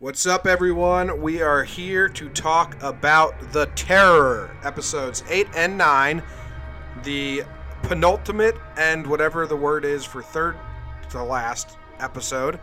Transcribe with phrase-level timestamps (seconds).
[0.00, 1.20] What's up, everyone?
[1.20, 6.22] We are here to talk about The Terror, episodes 8 and 9,
[7.02, 7.42] the
[7.82, 10.56] penultimate and whatever the word is for third
[11.10, 12.58] to last episode,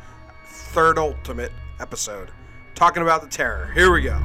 [0.48, 2.32] third ultimate episode.
[2.74, 3.72] Talking about The Terror.
[3.76, 4.18] Here we go.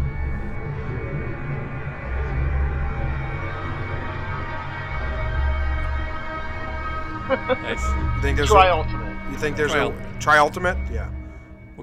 [7.29, 7.85] Nice.
[8.17, 9.31] You think there's Try a, alternate.
[9.31, 10.79] you think there's Try a try ultimate?
[10.91, 11.11] Yeah.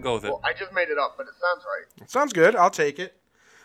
[0.04, 0.30] We'll go with it.
[0.30, 2.10] Well, I just made it up, but it sounds right.
[2.10, 2.56] Sounds good.
[2.56, 3.16] I'll take it.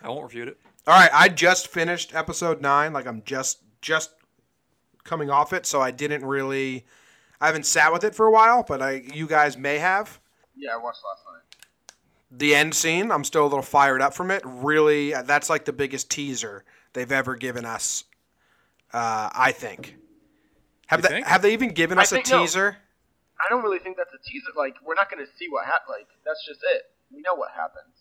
[0.03, 0.59] I won't refute it.
[0.87, 2.93] All right, I just finished episode nine.
[2.93, 4.11] Like I'm just just
[5.05, 6.85] coming off it, so I didn't really.
[7.41, 10.21] I haven't sat with it for a while, but I you guys may have.
[10.57, 11.65] Yeah, I watched last night.
[12.31, 14.43] The end scene, I'm still a little fired up from it.
[14.45, 18.05] Really, that's like the biggest teaser they've ever given us.
[18.93, 19.97] Uh, I think.
[20.89, 21.27] Have You they think?
[21.27, 22.41] have they even given us a think no.
[23.37, 23.45] Teaser?
[23.45, 24.51] I don't really think that's a teaser.
[24.57, 25.89] Like, we're not going to see what happens.
[25.91, 26.83] Like, that's just it.
[27.13, 27.95] We know what happens.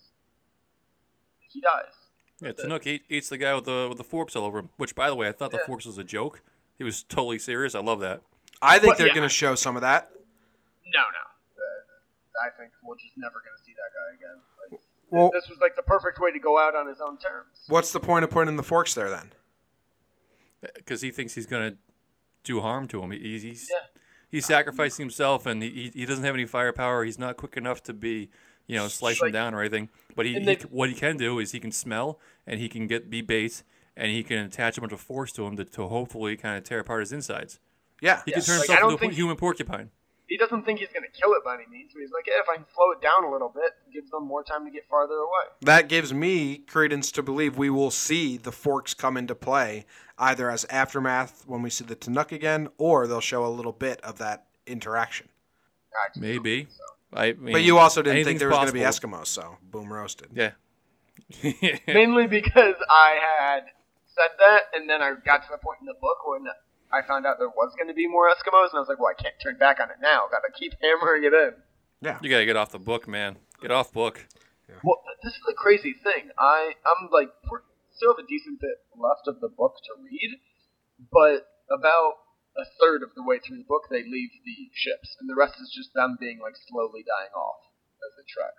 [1.48, 1.92] He dies.
[2.40, 4.70] Yeah, Tanook eat, eats the guy with the with the forks all over him.
[4.76, 5.66] Which, by the way, I thought the Yeah.
[5.66, 6.42] forks was a joke.
[6.76, 7.74] He was totally serious.
[7.76, 8.22] I love that.
[8.60, 9.14] I think Well, they're yeah.
[9.14, 10.10] going to show some of that.
[10.86, 11.62] No, no.
[11.62, 14.40] Uh, I think we're just never going to see that guy again.
[14.72, 17.46] Like, Well, this was like the perfect way to go out on his own terms.
[17.68, 19.32] what's the point of putting the forks there then?
[20.74, 21.76] Because he thinks he's gonna
[22.42, 23.10] do harm to him.
[23.12, 23.93] He, he's he's, Yeah.
[24.34, 27.04] He's sacrificing himself, and he, he he doesn't have any firepower.
[27.04, 28.30] He's not quick enough to be,
[28.66, 29.88] you know, slice him Like- down or anything.
[30.16, 32.68] But he, And he they- what he can do is he can smell, and he
[32.68, 33.62] can get be bait,
[33.96, 36.64] and he can attach a bunch of force to him to, to hopefully kind of
[36.64, 37.60] tear apart his insides.
[38.02, 38.22] Yeah.
[38.24, 39.90] He Yeah, can turn like, himself into a think- human porcupine.
[40.26, 42.40] He doesn't think he's going to kill it by any means, but he's like, yeah,
[42.40, 44.70] if I can slow it down a little bit, it gives them more time to
[44.70, 45.52] get farther away.
[45.62, 49.84] that gives me credence to believe we will see the forks come into play
[50.18, 54.00] either as aftermath when we see the Tanuk again, or they'll show a little bit
[54.00, 55.28] of that interaction.
[55.94, 56.68] I Maybe.
[56.70, 56.84] so.
[57.12, 58.80] I mean, But you also didn't think there was going to be.
[58.80, 60.28] Eskimos, so boom roasted.
[60.34, 60.52] Yeah.
[61.86, 63.60] Mainly because I had
[64.06, 66.44] said that, and then I got to the point in the book when
[66.94, 69.10] I found out there was going to be more Eskimos, and I was like, well,
[69.10, 70.30] I can't turn back on it now.
[70.30, 71.52] Got to keep hammering it in.
[72.00, 72.18] Yeah.
[72.20, 73.36] You gotta get off the book, man.
[73.62, 74.26] Get off book.
[74.82, 76.28] Well, this is the crazy thing.
[76.38, 77.30] I I'm like
[77.92, 80.36] still have a decent bit left of the book to read,
[81.10, 82.20] but about
[82.58, 85.54] a third of the way through the book they leave the ships, and the rest
[85.60, 87.64] is just them being like slowly dying off
[88.04, 88.52] as they trek.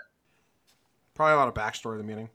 [1.14, 2.30] Probably a lot of backstory of the meeting.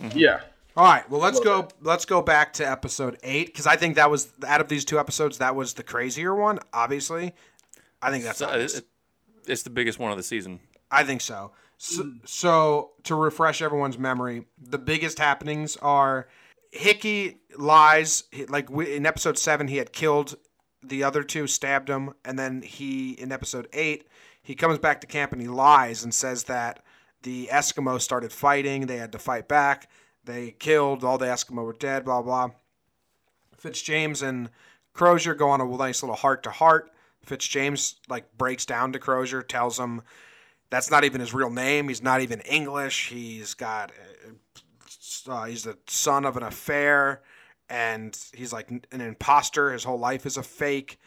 [0.00, 0.18] Mm-hmm.
[0.18, 0.40] Yeah.
[0.76, 1.68] All right, well let's Little go.
[1.82, 4.98] Let's go back to episode eight because I think that was out of these two
[4.98, 6.58] episodes, that was the crazier one.
[6.72, 7.32] Obviously,
[8.02, 8.78] I think that's So, obvious.
[8.78, 8.88] it-
[9.46, 10.58] it's the biggest one of the season.
[10.90, 11.52] I think so.
[11.78, 12.10] so.
[12.24, 16.28] So to refresh everyone's memory, the biggest happenings are
[16.72, 18.24] Hickey lies.
[18.48, 20.36] Like in episode seven, he had killed
[20.82, 24.08] the other two, stabbed him and then he in episode eight,
[24.42, 26.80] he comes back to camp and he lies and says that
[27.22, 28.86] the Eskimos started fighting.
[28.86, 29.88] They had to fight back.
[30.24, 32.04] They killed all the Eskimo were dead.
[32.04, 32.50] Blah blah.
[33.56, 34.50] Fitzjames and
[34.92, 36.90] Crozier go on a nice little heart to heart.
[37.26, 40.02] Fitzjames like breaks down to Crozier, tells him
[40.70, 41.88] that's not even his real name.
[41.88, 43.08] He's not even English.
[43.08, 43.92] He's got
[45.28, 47.22] uh, he's the son of an affair,
[47.68, 49.72] and he's like an imposter.
[49.72, 50.98] His whole life is a fake.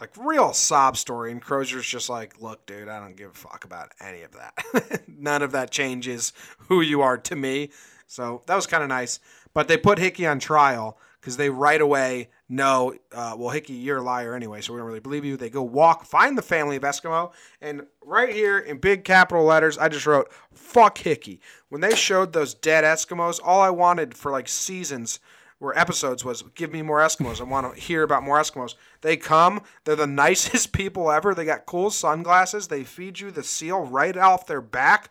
[0.00, 3.64] Like real sob story, and Crozier's just like, "Look, dude, I don't give a fuck
[3.64, 5.02] about any of that.
[5.08, 6.32] None of that changes
[6.68, 7.70] who you are to me."
[8.06, 9.20] So that was kind of nice.
[9.54, 13.98] But they put Hickey on trial because they right away know, uh, well, Hickey, you're
[13.98, 15.36] a liar anyway, so we don't really believe you.
[15.36, 19.76] They go walk, find the family of Eskimo, and right here in big capital letters,
[19.76, 21.40] I just wrote, fuck Hickey.
[21.68, 25.18] When they showed those dead Eskimos, all I wanted for like seasons
[25.58, 27.40] or episodes was give me more Eskimos.
[27.40, 28.74] I want to hear about more Eskimos.
[29.00, 31.34] They come, they're the nicest people ever.
[31.34, 32.68] They got cool sunglasses.
[32.68, 35.10] They feed you the seal right off their back.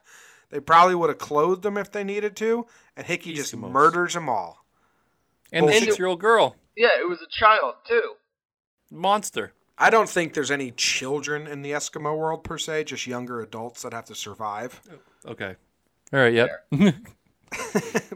[0.49, 2.65] They probably would have clothed them if they needed to,
[2.97, 4.65] and Hickey just murders them all.
[5.51, 5.83] And the Bullshit.
[5.89, 8.13] six-year-old girl, Yeah, it was a child too.
[8.91, 9.53] monster.
[9.77, 13.81] I don't think there's any children in the Eskimo world per se, just younger adults
[13.81, 14.81] that have to survive.
[15.25, 15.55] Okay.
[16.13, 16.33] All right.
[16.33, 16.67] Yep.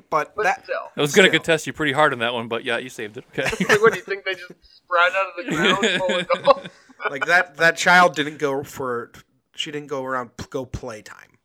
[0.10, 2.66] But, But that still, I was gonna contest you pretty hard on that one, but
[2.66, 3.26] yeah, you saved it.
[3.32, 3.44] Okay.
[3.70, 4.26] like, what do you think?
[4.26, 6.70] They just sprout out of the ground full of gold?
[7.10, 9.12] like that that child didn't go for
[9.56, 11.38] she didn't go around p- go playtime.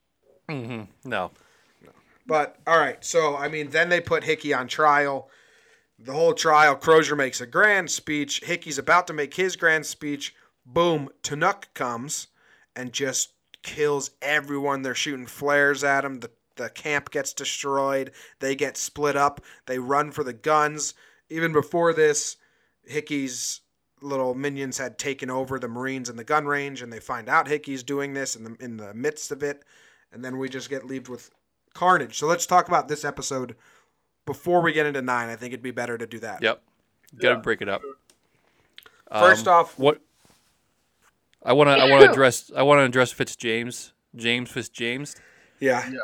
[0.49, 1.31] hmm No.
[2.27, 5.29] But all right, so I mean, then they put Hickey on trial.
[5.99, 8.43] The whole trial, Crozier makes a grand speech.
[8.45, 10.35] Hickey's about to make his grand speech.
[10.67, 12.29] Boom, Tanuk comes
[12.75, 13.33] and just
[13.63, 14.83] kills everyone.
[14.83, 16.21] They're shooting flares at him.
[16.21, 18.13] The the camp gets destroyed.
[18.39, 19.41] They get split up.
[19.67, 20.95] They run for the guns.
[21.29, 22.37] Even before this,
[22.85, 23.61] Hickey's
[24.01, 27.49] little minions had taken over the Marines in the gun range, and they find out
[27.49, 29.65] Hickey's doing this in the in the midst of it,
[30.13, 31.31] and then we just get left with
[31.75, 32.19] Carnage.
[32.19, 33.55] So let's talk about this episode
[34.27, 35.29] before we get into nine.
[35.29, 36.43] I think it'd be better to do that.
[36.43, 36.63] Yep.
[37.19, 37.41] Got to Yeah.
[37.41, 37.83] break it up.
[39.13, 40.01] First Um, off, what
[41.43, 44.69] I want to I want to address I want to address Fitz James James Fitz
[44.69, 45.15] James.
[45.61, 45.99] yeah, Yeah.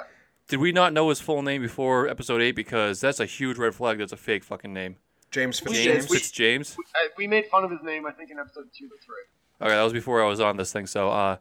[0.49, 2.57] Did we not know his full name before episode eight?
[2.57, 3.99] Because that's a huge red flag.
[3.99, 4.97] That's a fake fucking name.
[5.31, 6.07] James We James.
[6.07, 6.11] Fitzjames.
[6.11, 6.77] We- Fitz James.
[6.97, 9.23] I, we made fun of his name, I think, in episode two or three.
[9.63, 10.89] Okay, that was before I was on this thing.
[10.89, 11.37] So, uh,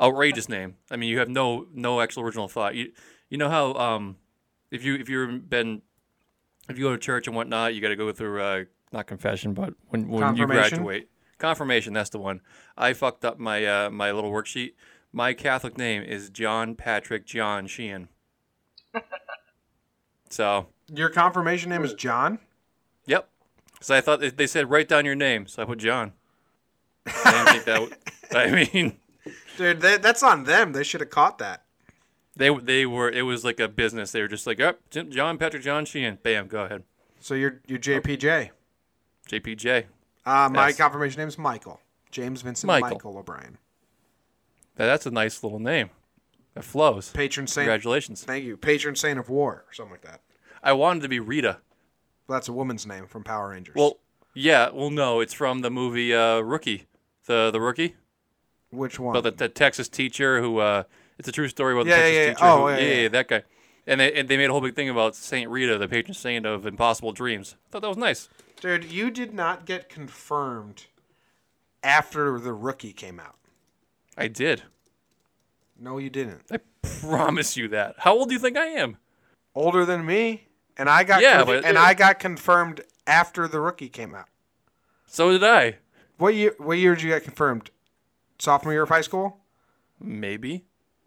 [0.00, 0.76] outrageous name.
[0.92, 2.74] I mean, you have no no actual original thought.
[2.76, 2.92] You
[3.32, 4.16] you know how um,
[4.70, 5.80] if you if you've been
[6.68, 9.54] if you go to church and whatnot, you got to go through uh, not confession,
[9.54, 11.08] but when when you graduate,
[11.38, 11.94] confirmation.
[11.94, 12.42] That's the one.
[12.76, 14.74] I fucked up my uh, my little worksheet.
[15.14, 18.08] My Catholic name is John Patrick John Sheehan.
[20.28, 22.38] so, Your confirmation name is John.
[23.06, 23.30] yep.
[23.80, 26.12] So I thought they- they said write down your name, so I put John.
[27.06, 27.98] I didn't think
[28.30, 28.36] that.
[28.36, 28.98] I mean.
[29.56, 30.72] Dude, they, that's on them.
[30.72, 31.64] They should have caught that.
[32.36, 34.12] They they were it was like a business.
[34.12, 36.84] They were just like, "Up, Jim John Patrick John Sheehan." Bam, go ahead.
[37.20, 38.50] So you're you're JPJ.
[39.28, 39.84] JPJ.
[40.24, 40.76] Uh, my Yes.
[40.76, 41.80] confirmation name is Michael.
[42.10, 42.88] James Vincent Michael.
[42.90, 43.58] Michael, O'Brien.
[44.76, 45.90] That- That's a nice little name.
[46.54, 47.10] That flows.
[47.10, 47.64] Patron saint.
[47.66, 48.24] Congratulations.
[48.24, 48.56] Thank you.
[48.56, 50.20] Patron saint of war or something like that.
[50.62, 51.58] I wanted to be Rita.
[52.26, 53.74] Well, that's a woman's name from Power Rangers.
[53.74, 53.98] Well,
[54.34, 54.70] yeah.
[54.70, 56.86] Well, no, it's from the movie uh, Rookie.
[57.26, 57.94] The the rookie,
[58.70, 59.12] which one?
[59.12, 60.82] but the, the Texas teacher who uh,
[61.22, 62.28] it's a true story about the Yeah, Texas yeah, yeah.
[62.30, 62.44] teacher.
[62.44, 63.42] Oh, who, yeah, yeah, that guy.
[63.86, 66.44] And they, and they made a whole big thing about Saint Rita, the patron saint
[66.44, 67.54] of impossible dreams.
[67.68, 68.28] I thought that was nice.
[68.60, 70.86] Dude, you did not get confirmed
[71.84, 73.36] after the rookie came out.
[74.18, 74.64] I did.
[75.78, 76.42] No, you didn't.
[76.50, 77.94] I promise you that.
[77.98, 78.96] How old do you think I am?
[79.54, 84.12] Older than me, and I got Yeah, and I got confirmed after the rookie came
[84.14, 84.26] out.
[85.06, 85.76] So did I.
[86.18, 86.54] What year?
[86.58, 87.70] What year did you get confirmed?
[88.38, 89.38] Sophomore year of high school.
[90.00, 90.64] Maybe.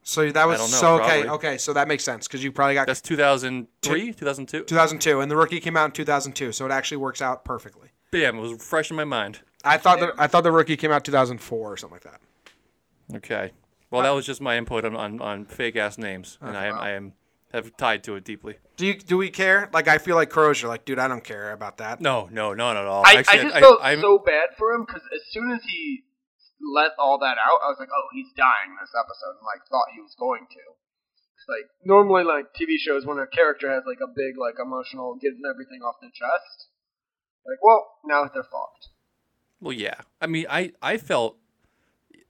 [0.08, 1.24] So that was don't know, so okay.
[1.24, 1.30] probably.
[1.30, 4.64] Okay, so that makes sense because you probably got That's 2003, 2002.
[4.66, 7.90] 2002, and the rookie came out in 2002, so it actually works out perfectly.
[8.12, 9.40] Bam, it was fresh in my mind.
[9.64, 12.22] I thought that I thought the rookie came out 2004 or something like that.
[13.16, 13.52] Okay.
[13.90, 16.78] Well, that was just my input on, on, on fake ass names, and I am
[16.78, 17.14] I am
[17.52, 18.58] have tied to it deeply.
[18.78, 19.72] Do you do we care?
[19.74, 22.00] Like I feel like Crozier, like dude, I don't care about that.
[22.00, 23.04] No, no, not at all.
[23.04, 25.64] I, Actually, I just I, felt I'm- so bad for him because as soon as
[25.64, 26.04] he
[26.62, 29.92] let all that out, I was like, oh, he's dying this episode, and like thought
[29.94, 30.64] he was going to.
[31.36, 35.16] It's like normally, like TV shows, when a character has like a big like emotional
[35.22, 36.68] getting everything off their chest,
[37.46, 38.90] like, well, now that they're fucked.
[39.60, 40.02] well, yeah.
[40.22, 41.38] I mean, I I felt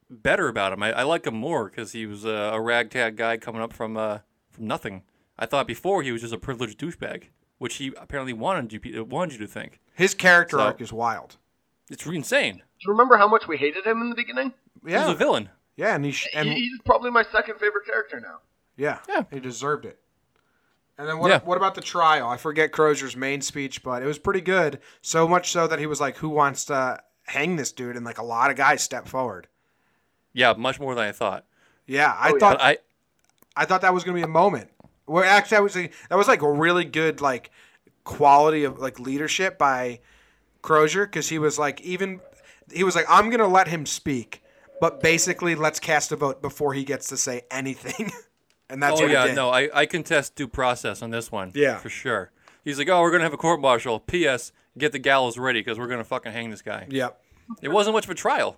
[0.10, 0.84] better about him.
[0.84, 3.96] I, I like him more because he was a, a ragtag guy coming up from
[3.98, 4.20] uh
[4.52, 5.04] from nothing.
[5.38, 7.26] I thought before he was just a privileged douchebag,
[7.58, 9.80] which he apparently wanted you wanted you to think.
[9.94, 11.38] His character So- arc is wild.
[11.90, 12.64] It's insane.
[12.86, 14.54] Do you remember how much we hated him in the beginning?
[14.86, 15.50] Yeah, He's Yeah, a villain.
[15.76, 18.42] yeah, and he sh- and he's probably my second favorite character now.
[18.78, 19.24] yeah, Yeah.
[19.32, 20.00] he deserved it.
[21.00, 21.30] And then what?
[21.30, 21.40] Yeah.
[21.40, 22.30] What about the trial?
[22.30, 24.80] I forget Crozier's main speech, but it was pretty good.
[25.02, 28.18] So much so that he was like, "Who wants to hang this dude?" And like
[28.20, 29.48] a lot of guys stepped forward.
[30.32, 31.46] Yeah, much more than I thought.
[31.88, 32.78] Yeah, I Oh, thought But I
[33.58, 34.70] I thought that was gonna be a moment.
[35.06, 37.50] Where actually, I was like, that was like a really good like
[38.04, 40.00] quality of like leadership by
[40.62, 42.22] Crozier because he was like even
[42.72, 44.44] he was like I'm gonna let him speak,
[44.82, 48.12] but basically let's cast a vote before he gets to say anything,
[48.70, 49.36] and that's oh what yeah, he did.
[49.36, 51.52] no, I, I contest due process on this one.
[51.56, 51.78] Yeah.
[51.78, 52.32] for sure.
[52.64, 54.00] He's like, oh, we're gonna have a court martial.
[54.00, 54.52] P.S.
[54.78, 56.88] Get the gallows ready because we're gonna fucking hang this guy.
[56.90, 57.22] Yep.
[57.62, 58.58] It wasn't much of a trial.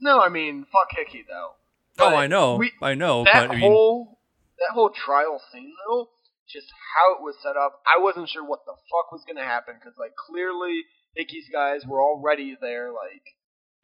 [0.00, 1.52] No, I mean, fuck Hickey though.
[1.98, 4.18] Oh, I know, we- I know, that but I mean, whole
[4.58, 6.10] that whole trial scene though,
[6.48, 9.74] just how it was set up, I wasn't sure what the fuck was gonna happen
[9.78, 10.82] because like clearly
[11.16, 13.22] Hickey's guys were already there, like,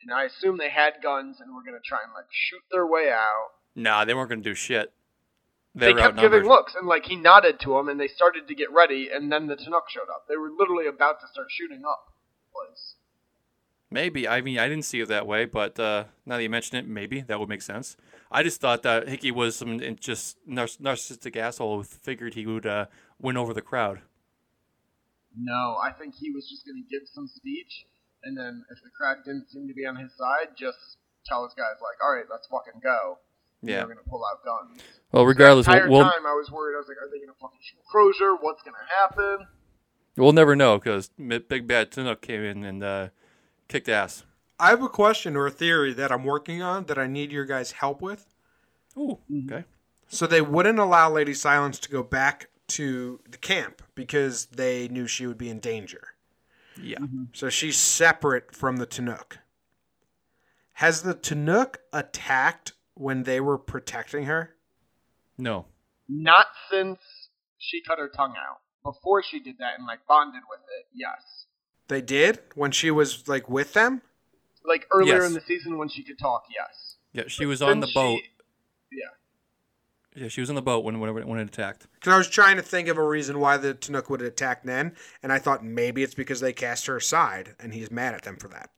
[0.03, 3.11] and I assume they had guns and were gonna try and like shoot their way
[3.11, 3.51] out.
[3.75, 4.93] nah, they weren't gonna do shit.
[5.75, 8.55] They, They kept giving looks and like he nodded to them and they started to
[8.55, 10.27] get ready and then the Chinook showed up.
[10.29, 12.13] They were literally about to start shooting up.
[12.55, 12.97] Was
[13.91, 16.77] Maybe I mean I didn't see it that way, but uh, now that you mention
[16.77, 17.97] it, maybe that would make sense.
[18.31, 22.87] I just thought that Hickey was some just narcissistic asshole who figured he would uh,
[23.19, 24.01] win over the crowd.
[25.37, 27.87] No, I think he was just gonna give some speech
[28.25, 31.55] and then if the crowd didn't seem to be on his side, just tell his
[31.55, 33.19] guys like, all right, let's fucking go.
[33.63, 33.79] Yeah.
[33.79, 34.83] They're gonna pull out guns.
[35.13, 36.75] Well, regardless, the entire we'll, we'll, time I was worried.
[36.75, 38.37] I was like, are they gonna fucking shoot Crozier?
[38.41, 39.47] What's gonna happen?
[40.17, 43.09] we'll never know because Big Bad Tuna came in and uh,
[43.69, 44.25] kicked ass.
[44.59, 47.47] I have a question or a theory that I'm working on that I need your
[47.47, 48.27] guys' help with.
[48.97, 49.65] Ooh, okay.
[50.09, 55.07] So they wouldn't allow Lady Silence to go back to the camp because they knew
[55.07, 56.09] she would be in danger.
[56.81, 56.99] Yeah.
[56.99, 57.25] Mm-hmm.
[57.33, 59.39] So she's separate from the Tanook.
[60.75, 64.55] Has the Tanook attacked when they were protecting her?
[65.37, 65.67] No.
[66.09, 66.99] Not since
[67.59, 68.59] she cut her tongue out.
[68.83, 71.47] Before she did that and like bonded with it, yes.
[71.89, 74.03] They did when she was like with them.
[74.65, 75.27] Like earlier Yes.
[75.27, 76.97] in the season when she could talk, yes.
[77.13, 78.21] Yeah, she was on the boat.
[78.23, 78.31] she-
[80.15, 80.23] yeah.
[80.25, 81.87] Yeah, she was in the boat when when it, when it attacked.
[81.95, 84.95] Because I was trying to think of a reason why the Tanook would attack Nen,
[85.23, 88.37] and I thought maybe it's because they cast her aside, and he's mad at them
[88.37, 88.71] for that.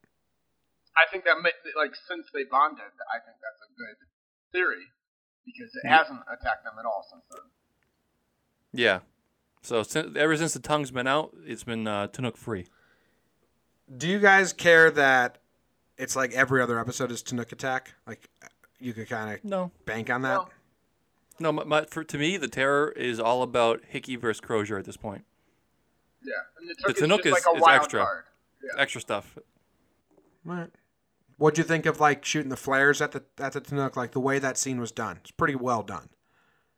[0.97, 3.97] I think that ma- like since they bonded, I think that's a good
[4.53, 4.85] theory
[5.45, 7.41] because it hasn't attacked them at all since then.
[8.73, 9.01] Yeah.
[9.63, 12.67] So since, ever since the tongue's been out, it's been uh, Tanook free.
[13.97, 15.39] Do you guys care that
[15.99, 17.95] it's like every other episode is Tanook attack?
[18.07, 18.29] Like
[18.79, 20.37] you could kind of No, bank on that.
[20.37, 20.49] No.
[21.39, 21.53] No.
[21.53, 24.97] My, my, for to me, the terror is all about Hickey versus Crozier at this
[24.97, 25.25] point.
[26.23, 28.07] Yeah, and the Took Tanook is just is- like is extra.
[28.63, 28.81] Yeah.
[28.83, 29.39] Extra stuff.
[30.45, 30.71] Right.
[31.37, 33.97] What'd you think of like shooting the flares at the at the Tanook?
[33.97, 36.09] Like the way that scene was done, it's pretty well done.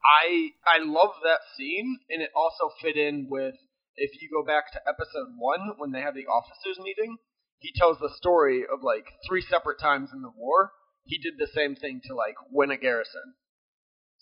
[0.04, 3.54] I I love that scene, and it also fit in with
[3.96, 7.16] if you go back to episode one when they have the officers meeting.
[7.58, 10.72] He tells the story of like three separate times in the war.
[11.04, 13.34] He did the same thing to like win a garrison.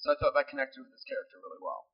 [0.05, 1.89] So I thought that connected with his character really well.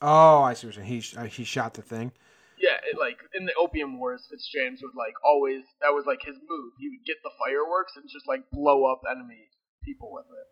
[0.00, 1.02] Oh, I see what you're saying.
[1.02, 2.12] He uh, he shot the thing.
[2.56, 6.36] Yeah, it, like in the Opium Wars, Fitzjames would like always that was like his
[6.48, 6.72] move.
[6.78, 9.50] He would get the fireworks and just like blow up enemy
[9.82, 10.46] people with it.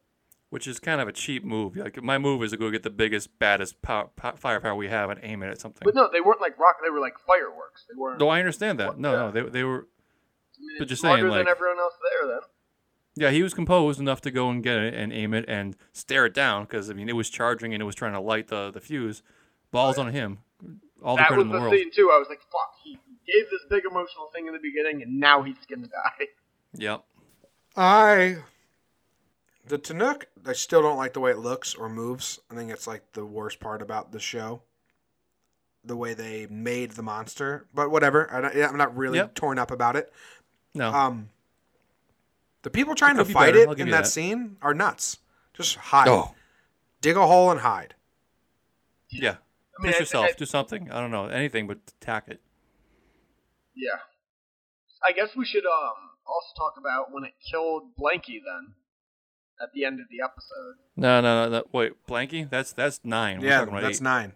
[0.51, 1.77] which is kind of a cheap move.
[1.77, 5.11] Like my move is to go get the biggest, baddest pow- pow- firepower we have
[5.11, 5.83] and aim it at something.
[5.85, 6.77] But no, they weren't like rock.
[6.83, 7.85] They were like fireworks.
[7.89, 8.19] They weren't.
[8.19, 8.99] No, I understand that.
[8.99, 9.19] No, Yeah.
[9.19, 9.87] no, they they were.
[10.59, 12.29] I mean, but just smarter saying, than like- everyone else there.
[12.29, 12.41] Then
[13.19, 16.27] Yeah, he was composed enough to go and get it and aim it and stare
[16.27, 18.71] it down because I mean it was charging and it was trying to light the
[18.71, 19.23] the fuse.
[19.71, 20.39] Balls on him.
[21.03, 21.75] All the that credit was in the the world.
[21.75, 22.11] scene too.
[22.15, 22.75] I was like, fuck.
[22.85, 22.93] He
[23.27, 26.27] gave this big emotional thing in the beginning, and now he's gonna die.
[26.75, 27.05] Yep.
[27.77, 28.37] I
[29.67, 30.25] the Tanook.
[30.47, 32.39] I still don't like the way it looks or moves.
[32.51, 34.63] I think it's like the worst part about the show.
[35.85, 38.31] The way they made the monster, but whatever.
[38.33, 39.35] I, I'm not really Yep.
[39.35, 40.13] torn up about it.
[40.75, 40.93] No.
[40.93, 41.29] Um,
[42.67, 44.07] the people trying to fight better, it in that, that.
[44.09, 45.19] scene are nuts.
[45.55, 46.35] Just hide, oh.
[47.01, 47.95] dig a hole and hide.
[49.09, 49.37] Yeah.
[49.79, 50.27] I mean, Push I- yourself.
[50.27, 50.91] I- Do something.
[50.91, 51.27] I don't know.
[51.27, 52.41] Anything but attack it.
[53.77, 53.99] yeah.
[55.09, 55.95] I guess we should um
[56.27, 58.75] also talk about when it killed Blanky then
[59.63, 60.75] at the end of the episode.
[60.97, 61.51] No, no, no.
[61.59, 61.65] no.
[61.73, 62.51] Wait, Blanky?
[62.51, 63.41] That's that's nine.
[63.41, 64.03] We're yeah, about that's eight.
[64.03, 64.33] nine.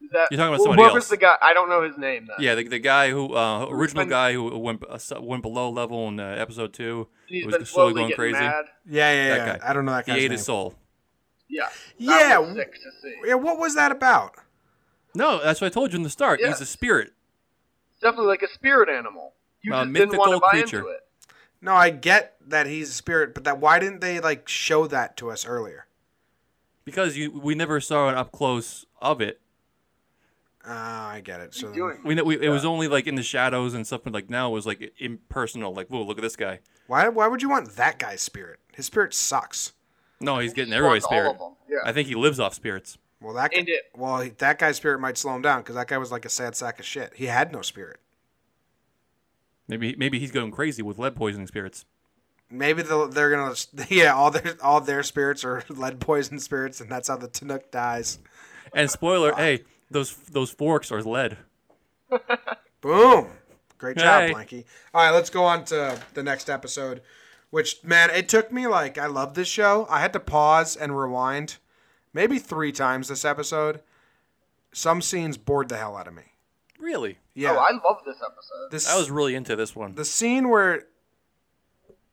[0.00, 1.08] Is that You're talking about who- somebody whoever's else.
[1.10, 1.36] the guy?
[1.42, 2.26] I don't know his name.
[2.28, 2.36] Then.
[2.38, 6.08] Yeah, the, the guy who uh, original been- guy who went uh, went below level
[6.08, 7.08] in uh, episode two.
[7.34, 8.40] He's was been slowly slowly going crazy.
[8.40, 8.64] mad.
[8.88, 9.70] Yeah, yeah, That yeah.
[9.70, 10.12] I don't know that guy.
[10.14, 10.32] He ate name.
[10.32, 10.74] his soul.
[11.48, 11.68] Yeah.
[11.98, 13.14] Yeah, was sick to see.
[13.26, 14.34] Yeah, what was that about?
[15.14, 16.40] No, that's what I told you in the start.
[16.40, 16.48] Yeah.
[16.48, 17.12] He's a spirit.
[17.92, 19.34] It's definitely like a spirit animal.
[19.62, 20.78] You A just didn't want to mythical buy creature.
[20.78, 21.00] into it.
[21.60, 25.16] No, I get that he's a spirit, but that why didn't they like show that
[25.18, 25.86] to us earlier?
[26.84, 29.40] Because you, we never saw an up close of it.
[30.66, 31.54] Ah, I get it.
[31.54, 33.74] So What are you then- We, know- we it was only like in the shadows
[33.74, 34.02] and stuff.
[34.04, 35.74] But like now it was like impersonal.
[35.74, 36.60] Like, whoa, look at this guy.
[36.86, 38.60] why why would you want that guy's spirit?
[38.74, 39.72] His spirit sucks.
[40.20, 41.30] No, he's getting everybody's wants all spirit.
[41.32, 41.52] of them.
[41.68, 41.88] Yeah.
[41.88, 42.96] I think he lives off spirits.
[43.20, 45.74] Well, that guy, And it- well he- that guy's spirit might slow him down because
[45.74, 47.12] that guy was like a sad sack of shit.
[47.14, 47.98] He had no spirit.
[49.68, 51.84] Maybe maybe he's going crazy with lead poisoning spirits.
[52.50, 53.54] Maybe they'll, they're gonna
[53.88, 57.70] yeah all their all their spirits are lead poison spirits, and that's how the Tanook
[57.70, 58.18] dies.
[58.74, 59.62] And spoiler, hey,
[59.94, 61.38] those those forks are lead.
[62.82, 63.28] Boom!
[63.78, 64.32] Great job, Hey.
[64.34, 64.64] Blanky.
[64.92, 67.00] All right, let's go on to the next episode.
[67.50, 69.86] Which man, it took me like I love this show.
[69.88, 71.56] I had to pause and rewind,
[72.12, 73.80] maybe three times this episode.
[74.72, 76.24] Some scenes bored the hell out of me.
[76.80, 77.18] Really?
[77.34, 78.70] Yeah, Oh, I love this episode.
[78.72, 79.94] this I was really into this one.
[79.94, 80.82] the scene where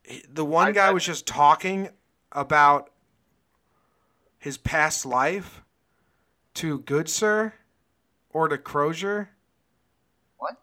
[0.04, 1.90] he- the one I- guy I- was just talking
[2.32, 2.92] about
[4.38, 5.64] his past life
[6.56, 7.54] to Goodsir
[8.34, 9.30] or to Crozier
[10.38, 10.58] What?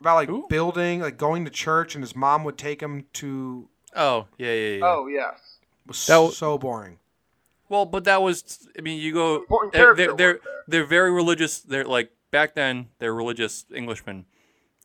[0.00, 0.46] about like Who?
[0.48, 3.68] building, like going to church, and his mom would take him to.
[3.94, 4.84] Oh yeah yeah yeah.
[4.84, 5.58] Oh yes.
[5.86, 6.98] Was That w- so boring.
[7.68, 8.68] Well, but that was.
[8.78, 9.36] I mean, you go.
[9.36, 11.60] Important They're character they're they're, they're very religious.
[11.60, 12.88] They're like back then.
[12.98, 14.24] They're religious Englishmen,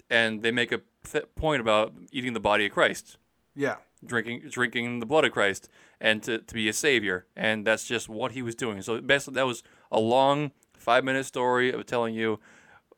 [0.10, 3.18] and they make a th- point about eating the body of Christ,
[3.56, 3.76] Yeah,
[4.06, 5.70] drinking drinking the blood of Christ,
[6.02, 7.26] and to, to be a savior.
[7.36, 8.82] And that's just what he was doing.
[8.82, 10.52] So basically, that was a long
[10.84, 12.40] five minute story of telling you,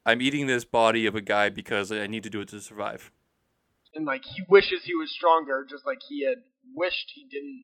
[0.05, 3.11] I'm eating this body of a guy because I need to do it to survive.
[3.93, 6.41] And like he wishes he was stronger, just like he had
[6.73, 7.63] wished he didn't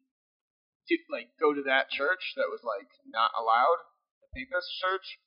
[0.87, 3.81] do, like go to that church that was like not allowed,
[4.21, 5.17] the papist church.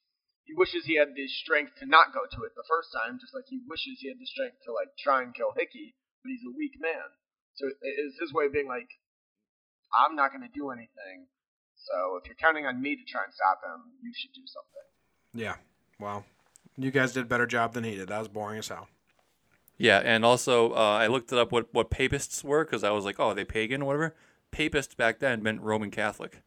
[0.46, 3.34] He wishes he had the strength to not go to it the first time, just
[3.34, 6.44] like he wishes he had the strength to like try and kill Hickey, but he's
[6.44, 7.08] a weak man.
[7.56, 8.88] So it is his way of being like,
[9.94, 11.30] I'm not going to do anything,
[11.84, 15.42] So if you're counting on me to try and stop him, you should do something.
[15.46, 15.56] Yeah.
[16.00, 16.24] Well,
[16.76, 18.08] you guys did a better job than he did.
[18.08, 18.88] That was boring as hell.
[19.76, 23.04] Yeah, and also uh, I looked it up what what papists were because I was
[23.04, 24.14] like, oh, are they pagan or whatever.
[24.50, 26.42] Papist back then meant Roman Catholic.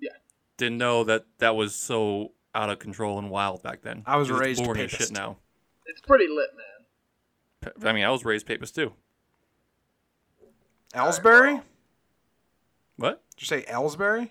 [0.00, 0.10] Yeah.
[0.56, 4.02] Didn't know that that was so out of control and wild back then.
[4.06, 5.10] I was It's raised boring as papist.
[5.10, 5.36] shit now.
[5.86, 7.72] It's pretty lit, man.
[7.80, 8.92] Pa- I mean, I was raised papist too.
[10.94, 11.54] Ellsbury?
[11.56, 11.62] Did
[12.96, 13.22] What?
[13.38, 14.30] you say Ellsbury?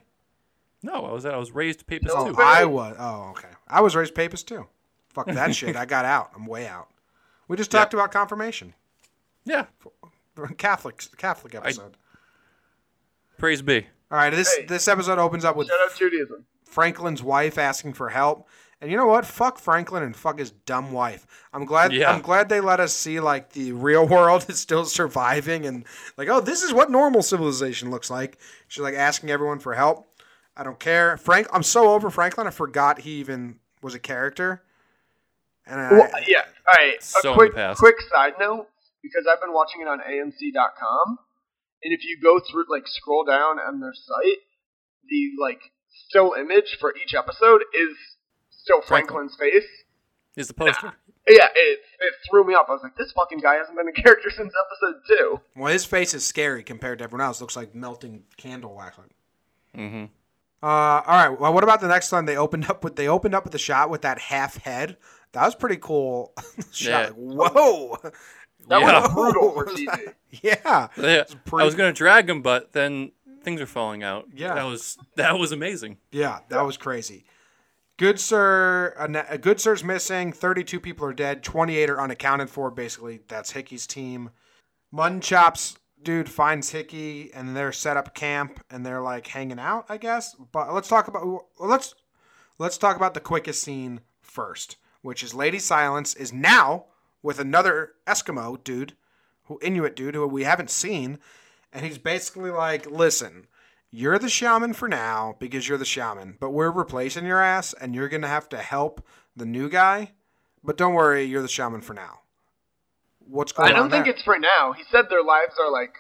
[0.83, 2.33] No, I was I was raised papist No, too.
[2.33, 2.95] but- I was.
[3.00, 3.47] Oh, okay.
[3.67, 4.65] I was raised papist too.
[5.09, 5.75] Fuck that shit.
[5.75, 6.31] I got out.
[6.35, 6.88] I'm way out.
[7.47, 8.73] We just talked about confirmation.
[9.45, 9.65] Yeah.
[10.57, 11.97] Catholic Catholic episode.
[13.38, 13.88] Praise be.
[14.11, 14.65] All right, this Hey.
[14.65, 16.45] this episode opens up with Shout out Judaism.
[16.65, 18.47] Franklin's wife asking for help.
[18.79, 19.27] And you know what?
[19.27, 21.27] Fuck Franklin and fuck his dumb wife.
[21.53, 22.11] I'm glad Yeah.
[22.11, 25.85] I'm glad they let us see like the real world is still surviving and
[26.17, 28.39] like, oh, this is what normal civilization looks like.
[28.67, 30.07] She's like asking everyone for help.
[30.55, 31.17] I don't care.
[31.17, 34.63] Frank I'm so over Franklin, I forgot he even was a character.
[35.65, 36.41] And I, Well, yeah.
[36.41, 36.98] All right.
[37.00, 38.67] A So in quick, quick side note,
[39.01, 41.20] because I've been watching it on AMC.com,
[41.84, 44.39] and if you go through, like, scroll down on their site,
[45.10, 45.60] the like
[46.08, 47.98] still image for each episode is
[48.50, 49.29] still Franklin.
[49.29, 49.70] Franklin's face.
[50.36, 50.93] Is the poster?
[51.27, 52.67] Yeah, it it threw me off.
[52.70, 55.41] I was like, this fucking guy hasn't been a character since episode two.
[55.55, 57.41] well, his face is scary compared to everyone else.
[57.41, 58.98] looks like melting candle wax.
[59.75, 60.05] Mm-hmm.
[60.63, 60.67] Uh,
[61.05, 61.39] all right.
[61.39, 62.25] Well, what about the next one?
[62.25, 64.97] They opened up with they opened up with the shot with that half head.
[65.33, 66.33] That was pretty cool.
[66.71, 66.89] shot.
[66.91, 66.99] Yeah.
[67.17, 67.97] Like, whoa.
[68.67, 69.01] That Yeah.
[69.01, 70.13] was brutal for TV.
[70.43, 70.87] yeah.
[70.97, 73.11] Yeah, pretty- I was gonna drag him, but then
[73.43, 74.27] things are falling out.
[74.33, 74.53] Yeah.
[74.53, 75.97] that was that was amazing.
[76.11, 76.39] Yeah.
[76.49, 77.25] That was crazy.
[77.97, 78.93] Goodsir.
[78.99, 80.31] A, Goodsir's missing.
[80.33, 81.43] Thirty-two people are dead.
[81.43, 82.71] Twenty-eight are unaccounted for.
[82.71, 84.31] Basically, that's Hickey's team.
[84.91, 85.77] Mutton chops.
[86.03, 90.36] Dude finds Hickey and they're set up camp and they're like hanging out, I guess.
[90.36, 91.93] But let's talk about let's
[92.58, 96.85] let's talk about the quickest scene first, which is Lady Silence is now
[97.22, 98.96] with another Eskimo dude,
[99.44, 101.20] who Inuit dude who we haven't seen,
[101.72, 103.48] and he's basically like, "Listen,
[103.92, 107.94] you're the shaman for now because you're the shaman, but we're replacing your ass, and
[107.94, 110.14] you're gonna have to help the new guy.
[110.64, 112.22] But don't worry, you're the shaman for now."
[113.31, 113.74] What's going on.
[113.74, 114.13] I don't on think there?
[114.13, 114.74] it's for now.
[114.74, 115.94] He said their lives are like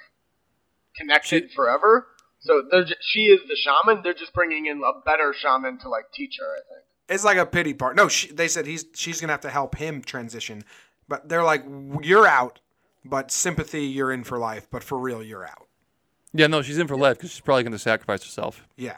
[0.95, 2.07] connected She- forever.
[2.43, 4.01] So they're ju- she is the shaman.
[4.03, 6.45] They're just bringing in a better shaman to like teach her.
[6.53, 6.85] I think.
[7.09, 7.95] It's like a pity part.
[7.95, 10.63] No, she, they said he's she's gonna have to help him transition,
[11.07, 11.63] but they're like,
[12.01, 12.59] "You're out,
[13.05, 15.67] but sympathy, you're in for life, but for real, you're out."
[16.33, 18.67] Yeah, no, she's in for life because she's probably gonna sacrifice herself.
[18.75, 18.97] Yeah.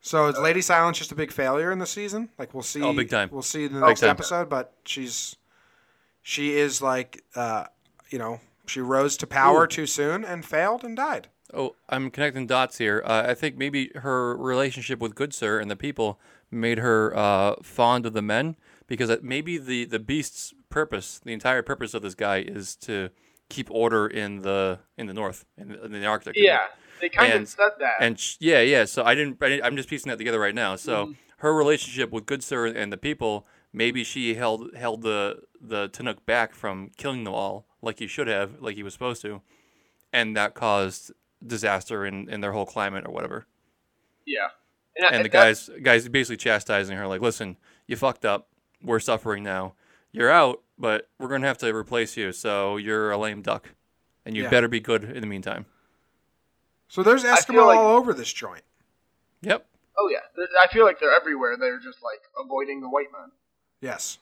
[0.00, 2.28] So is Lady Silence just a big failure in the season?
[2.38, 2.82] Like we'll see.
[2.82, 3.28] Oh, big time.
[3.32, 4.10] We'll see in the next time.
[4.10, 5.34] episode, but she's
[6.24, 7.64] she is like, uh,
[8.10, 9.68] you know, she rose to power Ooh.
[9.68, 11.28] too soon and failed and died.
[11.52, 13.02] Oh, I'm connecting dots here.
[13.04, 16.18] Uh, I think maybe her relationship with Goodsir and the people
[16.50, 18.56] made her uh, fond of the men
[18.88, 23.10] because it- maybe the the beast's purpose, the entire purpose of this guy, is to
[23.50, 26.34] keep order in the in the north in the, in the Arctic.
[26.36, 26.58] Yeah,
[27.00, 27.94] they kind And- of said that.
[28.00, 28.86] And sh- yeah, yeah.
[28.86, 29.64] So I didn't, I didn't.
[29.66, 30.74] I'm just piecing that together right now.
[30.76, 36.24] So her relationship with Goodsir and the people, maybe she held held the the Tanuk
[36.24, 39.42] back from killing them all, like he should have, like he was supposed to,
[40.12, 41.10] and that caused
[41.46, 43.46] disaster in, in their whole climate or whatever.
[44.26, 44.48] yeah,
[44.96, 47.56] and, And the that- guys guys basically chastising her, like, listen,
[47.86, 48.48] you fucked up.
[48.82, 49.74] We're suffering now.
[50.12, 52.32] You're out, but we're gonna have to replace you.
[52.32, 53.70] So you're a lame duck,
[54.24, 54.50] and you Yeah.
[54.50, 55.66] better be good in the meantime.
[56.88, 58.62] So there's Eskimo like- all over this joint.
[59.42, 59.66] Yep.
[59.98, 61.56] Oh yeah, I feel like they're everywhere.
[61.56, 63.30] They're just like avoiding the white man.
[63.84, 64.18] Yes,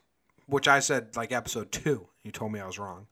[0.46, 2.08] which I said like episode two.
[2.24, 3.06] You told me I was wrong.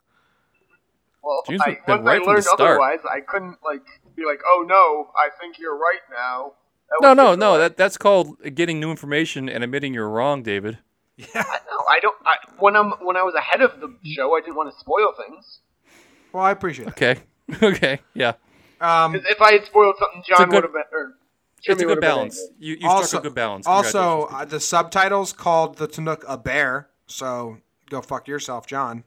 [1.23, 2.61] Well, James I, been once right I from the learned start.
[2.61, 3.83] otherwise, I couldn't like
[4.17, 6.55] be like, "Oh no, I think you're right now."
[6.89, 7.53] That No, no, no.
[7.53, 10.79] like- That that's called getting new information and admitting you're wrong, David.
[11.17, 11.27] Yeah.
[11.35, 12.17] No, I don't.
[12.25, 15.13] I, when I'm when I was ahead of the show, I didn't want to spoil
[15.17, 15.59] things.
[16.33, 16.97] Well, I appreciate that.
[16.97, 17.21] Okay.
[17.63, 18.01] okay.
[18.15, 18.33] Yeah.
[18.81, 20.83] Um, 'Cause if I had spoiled something, John good- would have been.
[20.93, 21.15] Or
[21.65, 22.41] It's a good would've been balance.
[22.59, 23.67] You you also, struck a good balance.
[23.67, 26.89] also uh, the subtitles called the Tanuk a bear.
[27.07, 29.05] So go fuck yourself, John.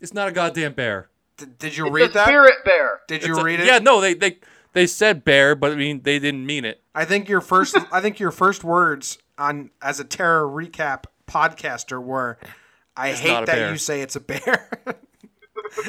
[0.00, 1.08] it's not a goddamn bear.
[1.36, 2.26] D- did you It's read a that?
[2.26, 3.00] spirit bear.
[3.08, 3.66] Did It's you a- read it?
[3.66, 3.78] Yeah.
[3.78, 4.00] No.
[4.00, 4.38] They they
[4.72, 6.82] they said bear, but I mean they didn't mean it.
[6.94, 12.02] I think your first I think your first words on as a terror recap podcaster
[12.02, 12.38] were
[12.96, 14.68] I It's hate that bear." you say it's a bear.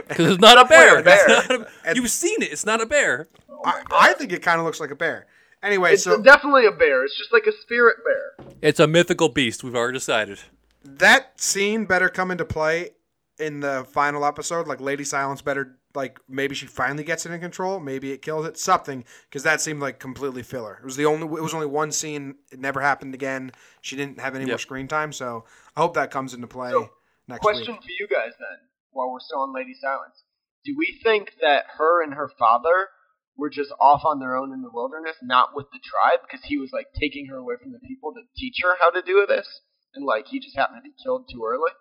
[0.07, 0.99] Because it's not a bear.
[0.99, 1.27] a bear.
[1.27, 1.51] Not
[1.85, 2.51] a- you've seen it.
[2.51, 3.27] It's not a bear.
[3.63, 5.27] I, I think it kind of looks like a bear.
[5.65, 7.03] Anyway, It's so definitely a bear.
[7.03, 8.47] It's just like a spirit bear.
[8.61, 9.63] It's a mythical beast.
[9.63, 10.39] We've already decided.
[10.83, 12.91] that scene better come into play
[13.39, 14.67] in the final episode.
[14.67, 17.79] Like Lady Silence better Like maybe she finally gets it in control.
[17.79, 18.57] Maybe it kills it.
[18.59, 20.77] Something because that seemed like completely filler.
[20.81, 21.25] It was the only.
[21.25, 22.35] It was only one scene.
[22.51, 23.51] It never happened again.
[23.81, 25.11] She didn't have any more screen time.
[25.11, 26.91] So I hope that comes into play So,
[27.27, 27.81] next Question week.
[27.81, 28.59] for you guys then,
[28.91, 30.21] while we're still on Lady Silence.
[30.63, 32.89] Do we think that her and her father
[33.37, 36.57] were just off on their own in the wilderness, not with the tribe, because he
[36.57, 39.61] was like taking her away from the people to teach her how to do this,
[39.93, 41.71] and like he just happened to be killed too early?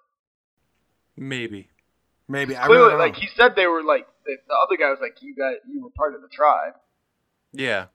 [1.16, 1.68] Maybe.
[2.26, 3.04] Maybe I Clearly, really don't know.
[3.04, 5.82] like he said, they were like the, the other guy was like, "You got, you
[5.82, 6.72] were part of the tribe."
[7.52, 7.86] Yeah.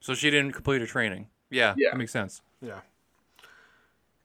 [0.00, 1.28] So she didn't complete her training.
[1.50, 1.90] Yeah, Yeah.
[1.90, 2.40] that makes sense.
[2.60, 2.80] Yeah.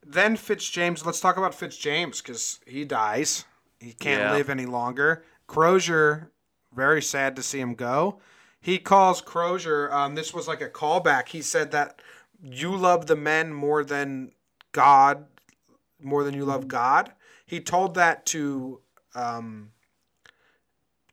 [0.05, 1.05] Then Fitzjames.
[1.05, 3.45] Let's talk about Fitzjames because he dies.
[3.79, 4.31] He can't Yeah.
[4.33, 5.23] live any longer.
[5.47, 6.31] Crozier,
[6.73, 8.19] very sad to see him go.
[8.67, 9.89] He calls Crozier.
[9.93, 11.29] Um, this was like a callback.
[11.29, 12.01] He said that
[12.43, 14.33] you love the men more than
[14.73, 15.23] God,
[16.03, 17.13] more than you love God.
[17.45, 18.81] He told that to
[19.15, 19.71] um,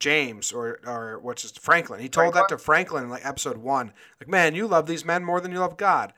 [0.01, 2.01] James or or what's his Franklin.
[2.01, 3.93] He told that to Franklin in like episode one.
[4.21, 6.13] Like, man, you love these men more than you love God.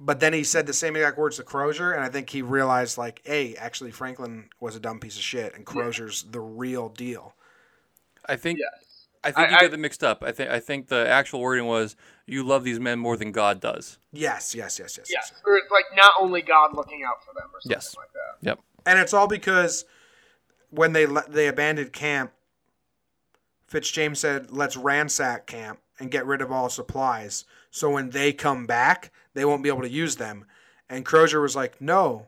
[0.00, 2.98] But then he said the same exact words to Crozier, and I think he realized
[2.98, 7.36] like, hey, actually Franklin was a dumb piece of shit, and Crozier's the real deal.
[8.26, 8.89] I think Yes.
[9.22, 10.22] I think I- you I- got them mixed up.
[10.22, 11.94] I think I think the actual wording was
[12.26, 13.98] you love these men more than God does.
[14.12, 17.48] Yes, yes, yes, yes, Yes, or it's like not only God looking out for them,
[17.52, 17.94] or something Yes.
[17.96, 18.46] like that.
[18.46, 18.60] Yep.
[18.86, 19.84] And it's all because
[20.70, 22.32] when they le- they abandoned camp,
[23.70, 28.66] Fitzjames said, "Let's ransack camp and get rid of all supplies, so when they come
[28.66, 30.46] back, they won't be able to use them."
[30.88, 32.26] And Crozier was like, "No,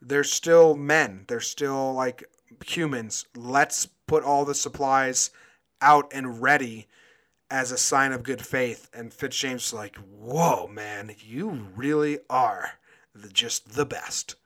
[0.00, 1.24] they're still men.
[1.26, 2.24] They're still like
[2.66, 3.24] humans.
[3.34, 5.30] Let's put all the supplies
[5.82, 6.86] out and ready."
[7.50, 12.78] As a sign of good faith, and Fitzjames was like, "Whoa, man, you really are
[13.14, 14.36] the, just the best."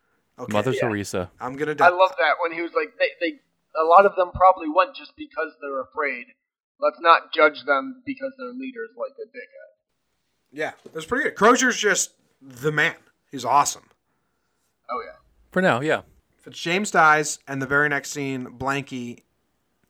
[0.41, 0.89] Okay, Mother Yeah.
[0.89, 1.31] Teresa.
[1.41, 1.77] I'm gonna.
[1.77, 1.87] Die.
[1.87, 3.39] I love that when he was like, they, they,
[3.81, 6.27] a lot of them probably went just because they're afraid.
[6.81, 9.71] Let's not judge them because their leader's like a dickhead.
[10.51, 11.37] Yeah, that's pretty good.
[11.37, 12.11] Crozier's just
[12.43, 12.97] the man.
[13.31, 13.89] He's awesome.
[14.91, 15.19] Oh yeah.
[15.53, 16.03] For now, yeah.
[16.45, 19.23] Fitzjames dies, and the very next scene, Blanky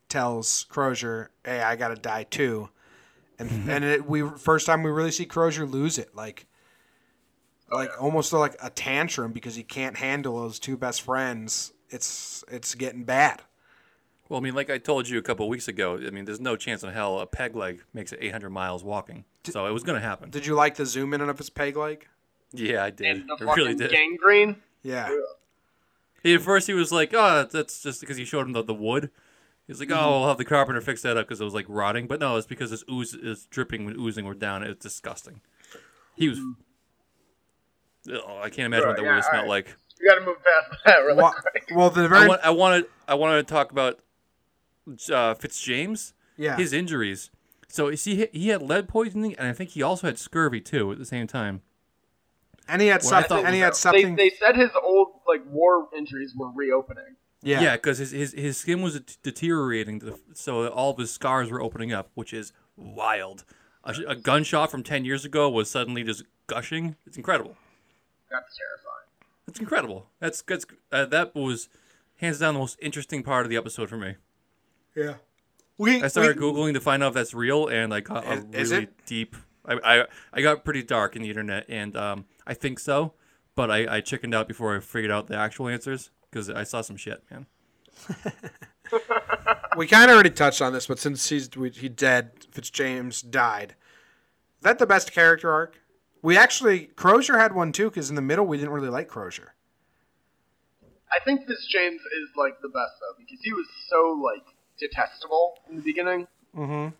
[0.08, 2.68] tells Crozier, "Hey, I gotta die too,"
[3.38, 3.70] and mm-hmm.
[3.70, 6.46] and it, we first time we really see Crozier lose it, like
[7.70, 11.72] like almost like a tantrum because he can't handle those two best friends.
[11.90, 13.42] It's it's getting bad.
[14.28, 16.56] Well, I mean, like I told you a couple weeks ago, I mean, there's no
[16.56, 19.24] chance in hell a peg leg makes it 800 miles walking.
[19.44, 20.30] So it was going to happen.
[20.30, 22.08] Did you like the zoom in and of his peg leg?
[22.52, 23.06] Yeah, I did.
[23.06, 23.92] And the I really did.
[23.92, 24.56] gangrene.
[24.82, 25.10] Yeah,
[26.22, 28.74] He, at first, he was like, "Oh, that's just because he showed him the, the
[28.74, 29.10] wood."
[29.66, 32.06] He's like, "Oh, we'll have the carpenter fix that up because it was like rotting."
[32.06, 34.62] But no, it's because this ooze is dripping when oozing were down.
[34.62, 35.40] It's disgusting.
[36.14, 36.38] He was.
[38.08, 39.66] Oh, I can't imagine what that Sure, would have yeah, smelled alright.
[39.66, 39.76] like.
[40.00, 41.70] We gotta move past that really well, quick.
[41.74, 43.98] well, the I, very want, I wanted I wanted to talk about
[44.88, 46.12] uh, Fitzjames.
[46.36, 47.30] yeah His injuries.
[47.68, 50.60] So you see, he, he had lead poisoning, and I think he also had scurvy
[50.60, 51.62] too at the same time.
[52.68, 54.16] and he had Well, something, and he had They, something.
[54.16, 57.16] they said his old like war injuries were reopening.
[57.46, 60.02] Yeah, Yeah, because his, his his skin was deteriorating,
[60.34, 63.44] so all of his scars were opening up, which is wild.
[63.84, 66.96] A, a gunshot from ten years ago was suddenly just gushing.
[67.06, 67.56] It's incredible.
[68.30, 69.06] That's terrifying.
[69.48, 70.06] It's incredible.
[70.20, 71.68] That's that's uh, that was
[72.16, 74.16] hands down the most interesting part of the episode for me.
[74.96, 75.14] yeah.
[75.78, 78.32] We I started we- googling to find out if that's real, and I got a
[78.32, 79.06] Is- is really it?
[79.06, 79.36] deep.
[79.66, 83.12] I, I I got pretty dark in the internet, and um, I think so,
[83.54, 86.82] but I, I chickened out before I figured out the actual answers because I saw
[86.82, 87.46] some shit, man.
[89.76, 93.74] We kind of already touched on this, but since he's we, he dead, Fitzjames died.
[94.58, 95.82] Is that the best character arc?
[96.22, 99.54] We actually Crozier had one too, because in the middle we didn't really like Crozier.
[101.12, 104.46] I think Fitzjames is like the best though because he was so like
[104.78, 106.94] detestable in the beginning, mm-hmm.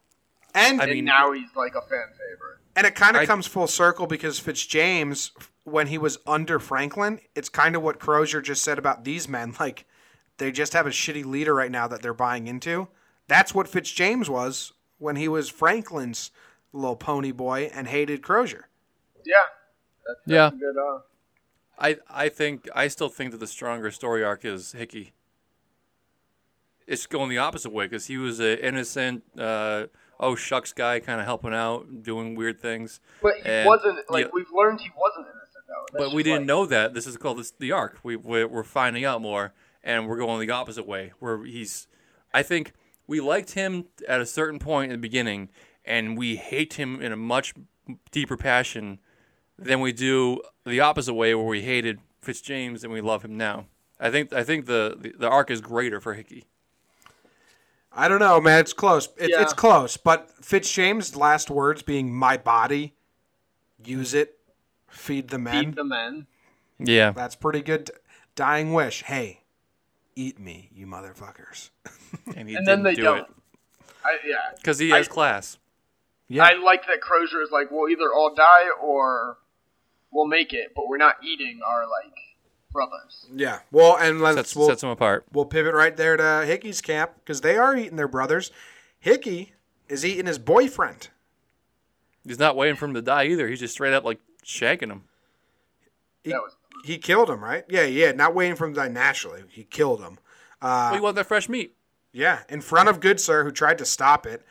[0.55, 2.59] And I and mean- now he's like a fan favorite.
[2.77, 5.31] and it kind of comes full circle because Fitzjames,
[5.67, 9.53] when he was under Franklin, it's kind of what Crozier just said about these men.
[9.61, 9.85] Like
[10.39, 12.89] they just have a shitty leader right now that they're buying into.
[13.29, 16.31] That's what Fitzjames was when he was Franklin's
[16.73, 18.69] little pony boy and hated Crozier.
[19.25, 19.35] Yeah.
[20.07, 20.59] That's, that's Yeah.
[20.59, 20.77] good.
[20.79, 21.01] Uh,
[21.79, 25.13] I I think I still think that the stronger story arc is Hickey.
[26.87, 29.87] It's going the opposite way because he was an innocent, uh,
[30.21, 33.01] oh shucks guy, kind of helping out, doing weird things.
[33.21, 34.31] but he And- wasn't like yeah.
[34.33, 35.87] we've learned he wasn't innocent though.
[35.93, 36.95] That's but we didn't like- know that.
[36.95, 37.99] This is called this, the arc.
[38.03, 39.53] We we're, we're finding out more,
[39.83, 41.13] and we're going the opposite way.
[41.19, 41.87] Where he's,
[42.35, 42.73] I think
[43.07, 45.49] we liked him at a certain point in the beginning,
[45.85, 47.55] and we hate him in a much
[48.11, 48.99] deeper passion
[49.59, 53.67] than we do the opposite way, where we hated Fitzjames and we love him now.
[54.01, 56.45] I think I think the the, the arc is greater for Hickey.
[57.99, 58.61] I don't know, man.
[58.61, 59.09] It's close.
[59.17, 59.41] It's, Yeah.
[59.41, 59.97] it's close.
[59.97, 62.95] But Fitzjames' last words being "my body,
[63.83, 64.36] use it,
[64.97, 66.27] feed the men." Feed the men.
[66.79, 67.13] Yeah.
[67.13, 67.91] That's pretty good.
[68.35, 69.03] Dying wish.
[69.05, 69.41] Hey,
[70.15, 71.71] eat me, you motherfuckers.
[72.37, 73.19] And, he And then didn't they do don't.
[73.21, 73.27] it
[74.05, 74.37] I, yeah.
[74.57, 75.59] because he I- has class.
[76.29, 76.43] Yeah.
[76.45, 79.39] I like that Crozier is like, we'll either all die or
[80.11, 82.13] we'll make it, but we're not eating our like
[82.73, 83.27] brothers.
[83.35, 83.61] yeah.
[83.71, 85.25] Well, and let's Sets, we'll, sets him apart.
[85.33, 88.51] we'll pivot right there to Hickey's camp because they are eating their brothers.
[88.99, 89.53] Hickey
[89.89, 91.09] is eating his boyfriend.
[92.27, 93.47] He's not waiting for him to die either.
[93.49, 95.03] He's just straight up like shaking him.
[96.23, 97.65] He, was he killed him, right?
[97.69, 98.13] Yeah, yeah.
[98.13, 99.43] Not waiting for him to die naturally.
[99.49, 100.19] He killed him.
[100.63, 101.75] well, he want that fresh meat.
[102.13, 104.43] Yeah, in front of Goodsir, who tried to stop it.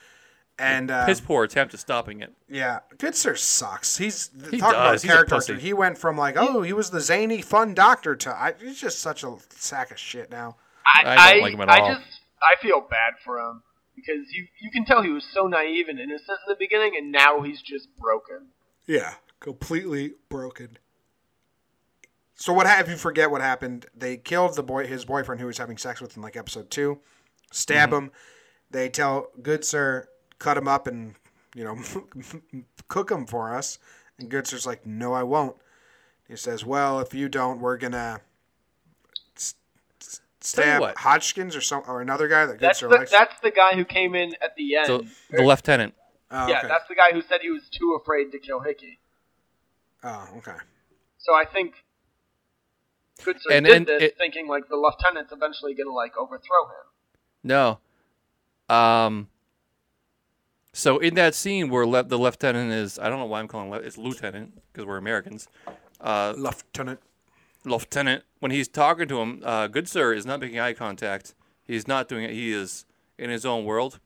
[0.58, 2.34] And uh, His poor attempt at stopping it.
[2.48, 3.98] yeah, Goodsir sucks.
[3.98, 5.02] He's He talk about does.
[5.02, 5.36] He's a character.
[5.36, 5.54] pussy.
[5.54, 5.62] arc.
[5.62, 9.00] He went from like, oh, he was the zany, fun doctor to I, he's just
[9.00, 10.56] such a sack of shit now.
[10.96, 11.96] I, I don't like him at I all.
[11.96, 12.06] just
[12.42, 13.64] I feel bad for him
[13.98, 17.12] because you you can tell he was so naive and innocent in the beginning, and
[17.12, 18.48] now he's just broken.
[18.88, 20.80] Yeah, completely broken.
[22.34, 22.88] So what happened?
[22.88, 26.02] If you forget what happened, they killed the boy, his boyfriend, who was having sex
[26.02, 27.00] with in like episode two.
[27.52, 28.06] Stab mm-hmm.
[28.06, 28.12] him.
[28.72, 30.06] They tell Goodsir
[30.40, 31.14] cut him up and
[31.56, 31.78] you know
[32.88, 33.78] cook him for us.
[34.18, 35.56] And Goodsir's like, no, I won't.
[36.28, 38.22] He says, well, if you don't, we're gonna
[39.38, 39.54] s-
[40.02, 40.98] s- stab.
[40.98, 43.12] Hodgson or some or another guy that Good That's Sir the, likes.
[43.12, 44.88] that's the guy who came in at the end.
[44.88, 45.94] So the lieutenant.
[46.32, 46.68] oh, yeah, okay.
[46.68, 48.98] that's the guy who said he was too afraid to kill Hickey.
[50.06, 50.56] Oh, okay.
[51.18, 51.84] So I think
[53.20, 56.86] Goodsir And- did and this it- thinking like the lieutenant's eventually gonna like overthrow him.
[57.44, 57.80] No.
[58.70, 59.30] Um.
[60.74, 63.74] So in that scene where le- the lieutenant is, I don't know why I'm calling
[63.74, 65.48] it, it's lieutenant because we're Americans.
[66.02, 67.00] Uh, Lieutenant.
[67.64, 71.34] lieutenant, when he's talking to him, uh, Goodsir is not making eye contact.
[71.64, 72.32] He's not doing it.
[72.32, 72.86] He is
[73.18, 74.00] in his own world.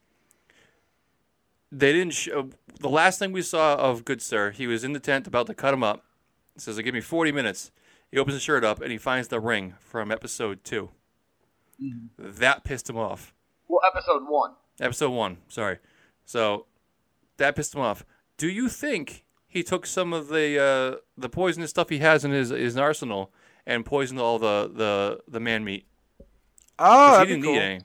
[1.71, 2.43] They didn't show uh,
[2.79, 4.53] the last thing we saw of Goodsir.
[4.53, 6.03] He was in the tent about to cut him up.
[6.55, 7.71] He says, "Give me 40 minutes."
[8.11, 10.89] He opens his shirt up and he finds the ring from episode 2
[11.79, 12.07] mm-hmm.
[12.39, 13.35] That pissed him off.
[13.67, 14.53] Well, episode one.
[14.81, 15.77] Episode one, sorry.
[16.25, 16.65] So
[17.37, 18.03] that pissed him off.
[18.37, 22.31] Do you think he took some of the uh, the poisonous stuff he has in
[22.31, 23.31] his his arsenal
[23.67, 25.85] and poisoned all the the, the man meat?
[26.79, 27.55] Oh, he that'd didn't be cool.
[27.57, 27.81] eat any.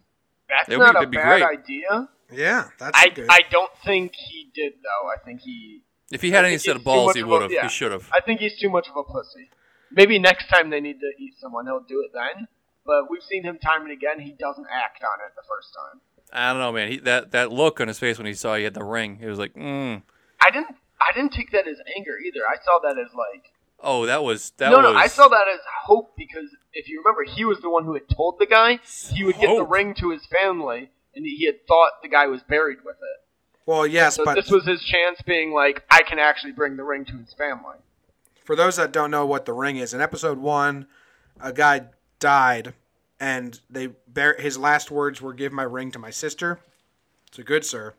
[0.49, 1.59] That's It would be- not a it'd be bad great.
[1.59, 2.09] idea.
[2.37, 3.27] Yeah, that's I good.
[3.29, 5.09] I don't think he did though.
[5.09, 7.53] I think he If he had I any set of balls, he would have.
[7.53, 7.63] yeah.
[7.65, 8.09] He should have.
[8.13, 9.51] I think he's too much of a pussy.
[9.91, 12.49] Maybe next time they need to eat someone, he'll do it then.
[12.87, 14.21] But we've seen him time and again.
[14.21, 16.01] He doesn't act on it the first time.
[16.33, 16.91] I don't know, man.
[16.91, 19.27] He, that that look on his face when he saw he had the ring, it
[19.27, 20.03] was like, mm.
[20.41, 20.77] I didn't.
[21.01, 22.41] I didn't take that as anger either.
[22.49, 23.53] I saw that as like
[23.85, 24.85] oh, that was that no, was.
[24.85, 24.95] no.
[24.95, 28.09] I saw that as hope because if you remember, he was the one who had
[28.09, 28.81] told the guy
[29.13, 32.43] he would get the ring to his family, and he had thought the guy was
[32.43, 33.21] buried with it.
[33.67, 36.85] well, yes, So but this was his chance, being like, I can actually bring the
[36.85, 37.77] ring to his family.
[38.45, 40.87] for those that don't know what the ring is, in episode one,
[41.41, 41.87] a guy
[42.19, 42.75] died,
[43.19, 43.91] and they
[44.39, 46.59] his last words were, "Give my ring to my sister."
[47.29, 47.95] It's a Goodsir.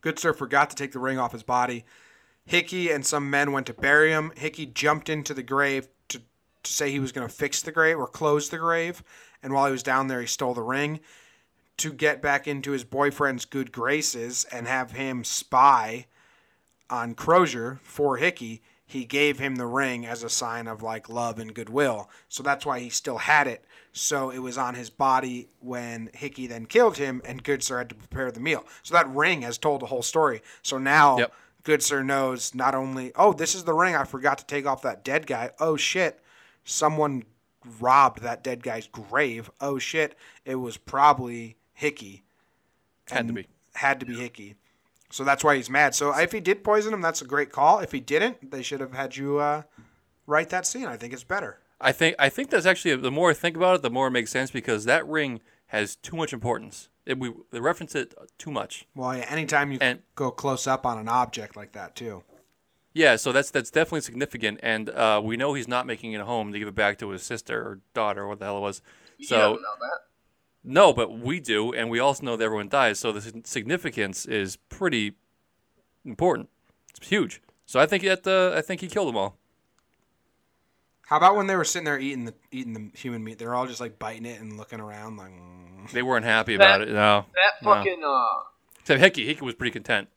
[0.00, 1.84] Good sir forgot to take the ring off his body.
[2.44, 4.32] Hickey and some men went to bury him.
[4.36, 6.18] Hickey jumped into the grave to,
[6.62, 9.02] to say he was going to fix the grave or close the grave,
[9.42, 11.00] and while he was down there, he stole the ring
[11.78, 16.06] to get back into his boyfriend's good graces and have him spy
[16.90, 21.38] on Crozier for Hickey, he gave him the ring as a sign of like love
[21.38, 22.08] and goodwill.
[22.28, 23.64] So that's why he still had it.
[23.92, 27.94] So it was on his body when Hickey then killed him, and Goodsir had to
[27.94, 28.64] prepare the meal.
[28.82, 30.40] So that ring has told the whole story.
[30.62, 31.32] So now Yep.
[31.64, 35.04] Goodsir knows not only, oh, this is the ring I forgot to take off that
[35.04, 35.50] dead guy.
[35.60, 36.20] Oh shit,
[36.64, 37.24] someone
[37.78, 39.50] robbed that dead guy's grave.
[39.60, 42.24] Oh shit, it was probably Hickey
[43.08, 43.46] had to be.
[43.74, 44.56] had to be Hickey.
[45.10, 45.94] So that's why he's mad.
[45.94, 47.78] So if he did poison him, that's a great call.
[47.78, 49.62] If he didn't, they should have had you uh,
[50.26, 50.86] write that scene.
[50.86, 51.60] I think it's better.
[51.80, 54.10] I think I think that's actually the more I think about it, the more it
[54.10, 56.88] makes sense because that ring has too much importance.
[57.06, 58.86] It, we they reference it too much.
[58.96, 62.24] Well, yeah, anytime you And- go close up on an object like that, too.
[62.92, 66.52] Yeah, so that's that's definitely significant, and uh, we know he's not making it home
[66.52, 68.82] to give it back to his sister or daughter, or what the hell it was.
[69.22, 69.98] So don't know that.
[70.68, 72.98] No, but we do, and we also know that everyone dies.
[72.98, 75.14] So the significance is pretty
[76.04, 76.48] important.
[76.96, 77.40] It's huge.
[77.66, 79.36] So I think that uh, I think he killed them all.
[81.06, 83.38] How about when they were sitting there eating the eating the human meat?
[83.38, 85.32] They were all just like biting it and looking around, like.
[85.32, 85.90] mm.
[85.92, 86.92] They weren't happy about That- it.
[86.92, 87.74] No, That No.
[87.74, 88.24] fucking uh,
[88.80, 89.26] except Hickey.
[89.26, 90.08] Hickey was pretty content.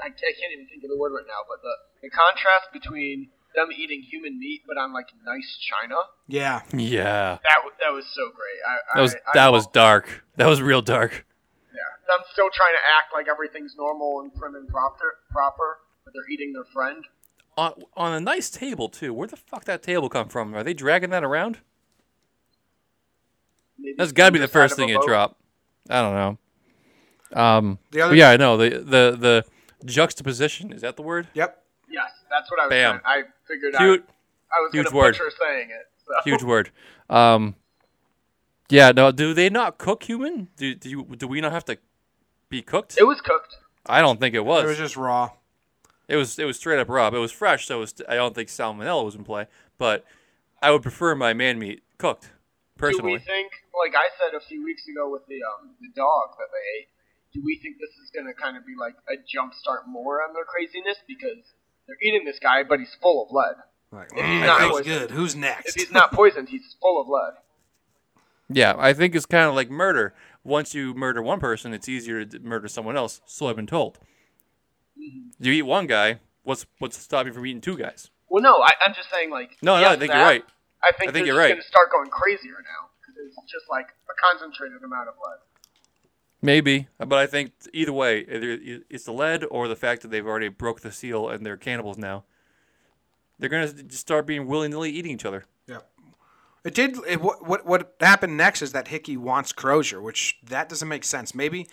[0.00, 1.72] I, I can't even think of the word right now, but the
[2.02, 5.96] the contrast between them eating human meat, but on like nice china.
[6.26, 6.62] Yeah.
[6.72, 7.38] Yeah.
[7.42, 8.60] That w- that was so great.
[8.68, 10.24] I, That was I, that I, was dark.
[10.36, 11.24] That was real dark.
[11.72, 16.12] Yeah, I'm still trying to act like everything's normal and prim and proper, proper, but
[16.14, 17.04] they're eating their friend.
[17.56, 19.14] On on a nice table too.
[19.14, 20.54] Where the fuck that table come from?
[20.54, 21.58] Are they dragging that around?
[23.78, 25.36] Maybe That's got to be the first thing a you drop.
[25.88, 27.40] I don't know.
[27.40, 29.44] Um, The other yeah, I know the the the
[29.84, 31.28] juxtaposition is that the word?
[31.34, 31.63] Yep.
[31.94, 32.70] Yes, that's what I was.
[32.70, 33.00] Bam.
[33.00, 33.24] Trying.
[33.24, 34.04] I figured Cute,
[34.52, 35.12] I, I was huge gonna word.
[35.12, 35.86] butcher saying it.
[36.06, 36.12] So.
[36.24, 36.70] huge word.
[37.08, 37.54] Um,
[38.68, 39.12] yeah, no.
[39.12, 40.48] Do they not cook human?
[40.56, 41.78] Do do you do we not have to
[42.48, 42.96] be cooked?
[42.98, 43.56] It was cooked.
[43.86, 44.64] I don't think it was.
[44.64, 45.30] It was just raw.
[46.08, 47.10] It was it was straight up raw.
[47.10, 49.46] But it was fresh, so it was, I don't think salmonella was in play.
[49.78, 50.04] But
[50.62, 52.30] I would prefer my man meat cooked,
[52.76, 53.18] Personally, Do personally.
[53.18, 56.48] we think, like I said a few weeks ago with the um the dog that
[56.52, 56.88] they ate,
[57.32, 60.32] do we think this is gonna kind of be like a jump start more on
[60.34, 61.44] their craziness because
[61.86, 63.54] they're eating this guy, but he's full of lead.
[63.92, 64.86] Like, If he's not poisoned.
[64.86, 65.10] good.
[65.12, 65.68] Who's next?
[65.68, 65.80] If next?
[65.80, 67.34] he's not poisoned, he's full of lead.
[68.50, 70.14] Yeah, I think it's kind of like murder.
[70.42, 73.20] Once you murder one person, it's easier to murder someone else.
[73.26, 73.98] So I've been told.
[74.98, 75.44] Mm-hmm.
[75.44, 78.10] You eat one guy, what's what's stopping you from eating two guys?
[78.28, 79.56] Well, no, I, I'm just saying like.
[79.62, 80.44] No, no, I think that, you're right.
[80.82, 81.50] I think, I think they're you're just right.
[81.54, 85.40] gonna start going crazier now because it's just like a concentrated amount of lead.
[86.44, 88.58] Maybe, but I think either way, either
[88.90, 91.96] it's the lead or the fact that they've already broke the seal and they're cannibals
[91.96, 92.24] now.
[93.38, 95.46] They're gonna just start being willy nilly eating each other.
[95.66, 95.78] Yeah.
[96.62, 96.98] It did.
[97.08, 101.04] It, what, what what happened next is that Hickey wants Crozier, which that doesn't make
[101.04, 101.34] sense.
[101.34, 101.66] Maybe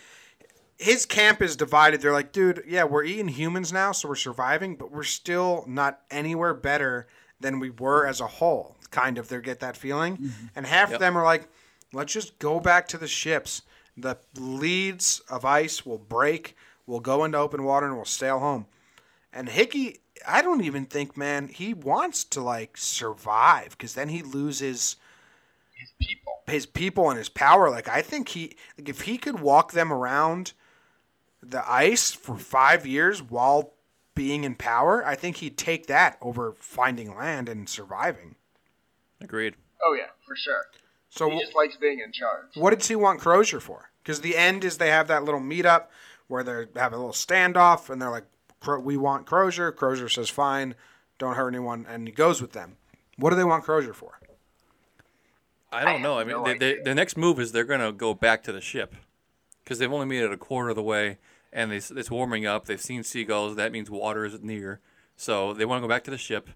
[0.78, 2.02] his camp is divided.
[2.02, 6.00] They're like, dude, yeah, we're eating humans now, so we're surviving, but we're still not
[6.10, 7.08] anywhere better
[7.42, 8.78] than we were as a whole.
[8.90, 10.46] Kind of, they get that feeling, mm-hmm.
[10.56, 11.50] and half of them are like,
[11.94, 13.62] let's just go back to the ships.
[14.02, 16.56] The leads of ice will break.
[16.86, 18.66] We'll go into open water and we'll sail home.
[19.34, 24.22] And Hickey, I don't even think, man, he wants to like survive because then he
[24.24, 24.98] loses
[25.74, 26.34] His people.
[26.48, 27.70] his people and his power.
[27.70, 30.54] Like I think he, like if he could walk them around
[31.42, 33.74] the ice for five years while
[34.14, 38.36] being in power, I think he'd take that over finding land and surviving.
[39.22, 39.56] Agreed.
[39.84, 40.66] Oh yeah, for sure.
[41.10, 42.48] So He just likes being in charge.
[42.56, 43.91] what did he want Crozier for?
[44.04, 45.86] Because the end is they have that little meetup
[46.28, 48.26] where they have a little standoff, and they're like,
[48.82, 50.76] "We want Crozier." Crozier says, "Fine,
[51.18, 52.78] don't hurt anyone," and he goes with them.
[53.18, 54.20] What do they want Crozier for?
[55.72, 56.20] I don't have know.
[56.20, 56.84] I mean, no they, they, idea.
[56.84, 58.96] the next move is they're gonna go back to the ship
[59.64, 61.18] because they've only made it a quarter of the way,
[61.54, 62.66] and they, it's warming up.
[62.66, 63.56] They've seen seagulls.
[63.56, 64.80] That means water is near,
[65.16, 66.50] so they want to go back to the ship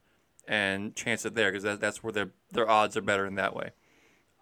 [0.48, 3.56] and chance it there because that, that's where their their odds are better in that
[3.56, 3.72] way.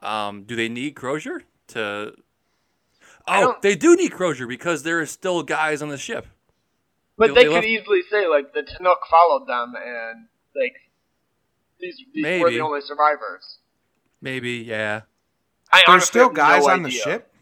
[0.01, 2.13] Um, do they need Crozier to?
[3.27, 6.27] Oh, they do need Crozier because there are still guys on the ship.
[7.17, 10.73] But They- they, they could left- easily say like the Tanook followed them and like
[11.79, 13.59] these, these were the only survivors.
[14.21, 15.01] Maybe, yeah,
[15.71, 17.33] I There's still guys no on the ship.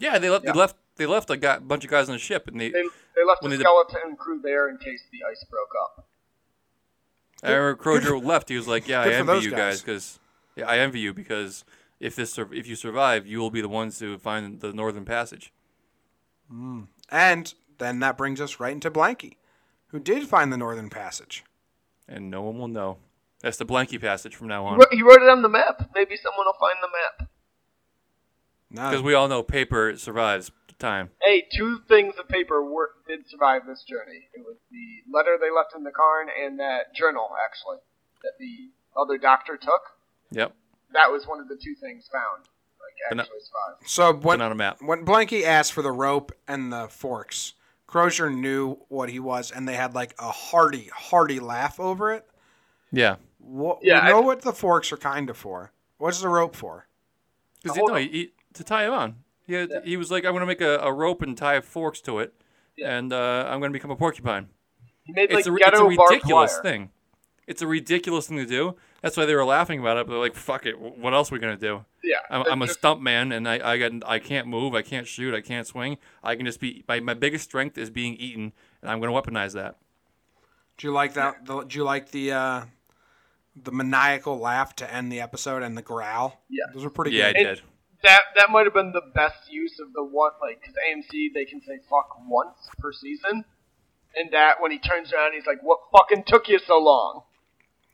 [0.00, 0.18] yeah.
[0.18, 0.44] They left.
[0.44, 0.52] Yeah.
[0.52, 0.76] They left.
[0.96, 2.70] They left a guy, bunch of guys on the ship, and they.
[2.70, 6.06] They, they left When the they- skeleton crew there in case the ice broke up.
[7.44, 8.48] I remember Crozier left.
[8.48, 9.58] He was like, "Yeah, I good for envy you guys.
[9.58, 10.18] guys because
[10.56, 11.64] yeah, I envy you because
[12.00, 15.04] if this sur- if you survive, you will be the ones to find the Northern
[15.04, 15.52] Passage."
[16.52, 16.88] Mm.
[17.10, 19.36] And then that brings us right into Blanky,
[19.88, 21.44] who did find the Northern Passage.
[22.10, 22.96] and no one will know.
[23.42, 25.90] That's the Blanky Passage from now He on, wrote, he wrote it on the map.
[25.94, 27.30] Maybe someone will find the map.
[28.70, 31.10] No, because we all know paper survives time.
[31.22, 34.28] Hey, two things of paper were, did survive this journey.
[34.34, 37.78] It was the letter they left in the cairn and that journal, actually,
[38.22, 39.82] that the other doctor took.
[40.30, 40.54] Yep,
[40.92, 42.44] That was one of the two things found.
[43.10, 43.88] Like, actually survived.
[43.88, 44.78] so but when not a map.
[44.80, 47.54] when Blanky asked for the rope and the forks,
[47.86, 52.26] Crozier knew what he was, and they had like a hearty, hearty laugh over it.
[52.90, 55.72] Yeah, What, Yeah, we know I- what the forks are kind of for.
[55.98, 56.86] What's the rope for?
[57.62, 58.02] because Hold no, on.
[58.02, 59.16] he, he, to tie him on.
[59.46, 62.00] He had, he was like, "I'm going to make a, a rope and tie forks
[62.02, 62.34] to it,
[62.76, 62.96] Yeah.
[62.96, 64.48] and uh, I'm going to become a porcupine."
[65.04, 66.62] He made like it's a, it's a ridiculous wire.
[66.62, 66.90] thing.
[67.48, 68.76] It's a ridiculous thing to do.
[69.02, 70.06] That's why they were laughing about it.
[70.06, 70.78] But they're like, "Fuck it.
[70.78, 71.84] What else are we gonna do?
[72.04, 74.74] Yeah, I'm, I'm a stump man, and I, I got I can't move.
[74.74, 75.34] I can't shoot.
[75.34, 75.96] I can't swing.
[76.22, 78.52] I can just be my, my biggest strength is being eaten,
[78.82, 79.76] and I'm gonna weaponize that.
[80.76, 81.46] Do you like that?
[81.46, 82.62] The, do you like the uh,
[83.56, 86.40] the maniacal laugh to end the episode and the growl?
[86.50, 86.64] Yeah.
[86.74, 87.44] those are pretty Yeah, I good.
[87.44, 87.62] did.
[88.02, 91.44] That that might have been the best use of the one, like, because AMC they
[91.46, 93.44] can say fuck once per season,
[94.14, 97.22] and that when he turns around, he's like, "What fucking took you so long?"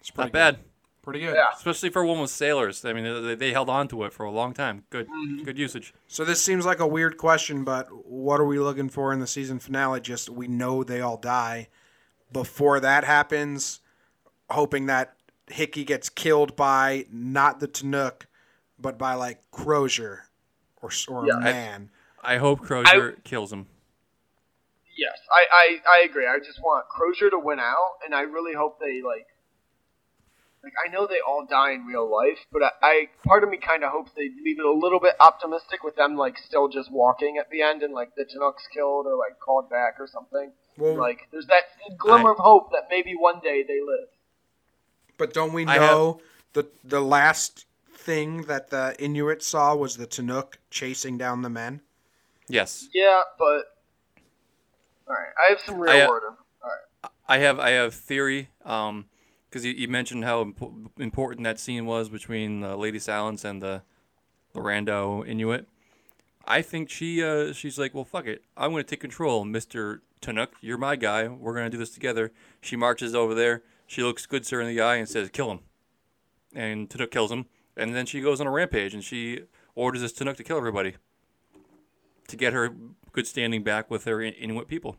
[0.04, 0.58] It's pretty Not bad,
[1.00, 1.34] Pretty good.
[1.34, 1.46] Yeah.
[1.56, 2.84] especially for one with sailors.
[2.84, 4.84] I mean, they, they held on to it for a long time.
[4.90, 5.44] Good, Mm-hmm.
[5.44, 5.94] good usage.
[6.08, 9.26] So this seems like a weird question, but what are we looking for in the
[9.26, 10.02] season finale?
[10.02, 11.68] Just we know they all die.
[12.32, 13.80] Before that happens,
[14.50, 15.16] hoping that
[15.48, 18.26] Hickey gets killed by not the Tanook,
[18.78, 20.24] but by like Crozier
[20.82, 21.36] or or Yeah.
[21.38, 21.90] a man.
[22.22, 23.68] I hope Crozier kills him.
[24.98, 26.26] Yes, I, I, I agree.
[26.26, 29.26] I just want Crozier to win out, and I really hope they like.
[30.64, 33.58] Like I know they all die in real life, but I, I part of me
[33.58, 36.90] kind of hopes they leave it a little bit optimistic with them like still just
[36.90, 40.52] walking at the end, and like the Tanooks killed or like called back or something.
[40.78, 41.64] Well, Like there's that
[41.98, 44.08] glimmer of hope that maybe one day they live.
[45.18, 46.20] but don't we I know
[46.54, 51.82] the the last thing that the Inuit saw was the Tanook chasing down the men?
[52.48, 52.88] Yes.
[52.94, 53.64] Yeah, but
[55.06, 56.22] all right, I have some real I, uh, word.
[56.24, 56.70] All
[57.02, 59.06] right, I have I have theory um
[59.54, 63.62] because you, you mentioned how impo- important that scene was between uh, Lady Silence and
[63.62, 63.82] the
[64.52, 65.68] the rando Inuit.
[66.44, 70.48] I think she uh, she's like, well, fuck it, I'm gonna take control, Mister Tanuk.
[70.60, 71.28] You're my guy.
[71.28, 72.32] We're gonna do this together.
[72.60, 73.62] She marches over there.
[73.86, 75.60] She looks Goodsir in the eye and says, kill him.
[76.52, 77.46] And Tanuk kills him.
[77.76, 79.42] And then she goes on a rampage and she
[79.76, 80.96] orders this Tanuk to kill everybody
[82.26, 82.74] to get her
[83.12, 84.96] good standing back with her Inuit people.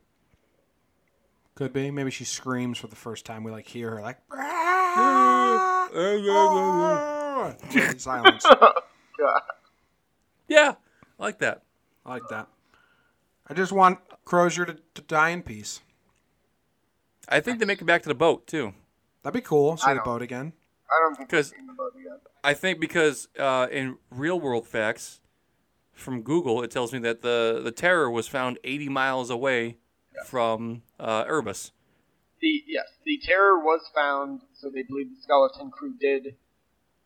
[1.55, 1.89] Could be.
[1.89, 3.43] Maybe she screams for the first time.
[3.43, 4.17] We like hear her like
[7.99, 8.45] silence.
[10.47, 10.73] Yeah,
[11.19, 11.61] I like that.
[12.05, 12.47] I like that.
[13.47, 15.81] I just want Crozier to, to die in peace.
[17.29, 18.73] I think they make it back to the boat too.
[19.23, 19.77] That'd be cool.
[19.77, 20.53] See I the don't- boat again.
[20.89, 22.21] I don't think 'Cause- I've seen the boat yet.
[22.43, 25.19] I think because uh, in real world facts
[25.93, 29.77] from Google, it tells me that the the terror was found 80 miles away
[30.25, 31.71] from uh, Erebus.
[32.41, 36.27] The yes, the terror was found, so they believe the skeleton crew did,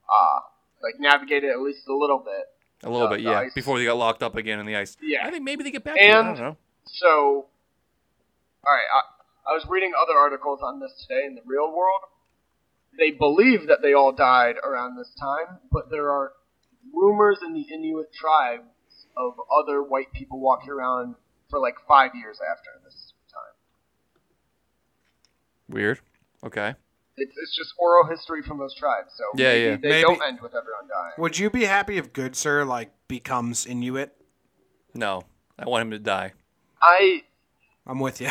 [0.10, 0.40] uh,
[0.84, 2.46] like navigate it at least a little bit.
[2.84, 4.96] A little Uh, bit, yeah, before they got locked up again in the ice.
[5.02, 5.26] Yeah.
[5.28, 6.10] I think maybe they get back to it.
[6.10, 6.56] And-
[6.86, 7.08] So,
[8.66, 12.02] all right, I, I was reading other articles on this today in the real world.
[12.98, 16.32] They believe that they all died around this time, but there are
[16.94, 18.64] rumors in the Inuit tribes
[19.16, 21.16] of other white people walking around
[21.50, 23.54] for like five years after this time.
[25.68, 26.00] Weird.
[26.44, 26.76] Okay.
[27.18, 29.76] It's, it's just oral history from those tribes, so Yeah, maybe yeah.
[29.82, 31.14] they Maybe- don't end with everyone dying.
[31.18, 34.16] Would you be happy if Goodsir like becomes Inuit?
[34.94, 35.24] No,
[35.58, 36.34] I want him to die.
[36.82, 37.24] I
[37.86, 38.30] I'm with you.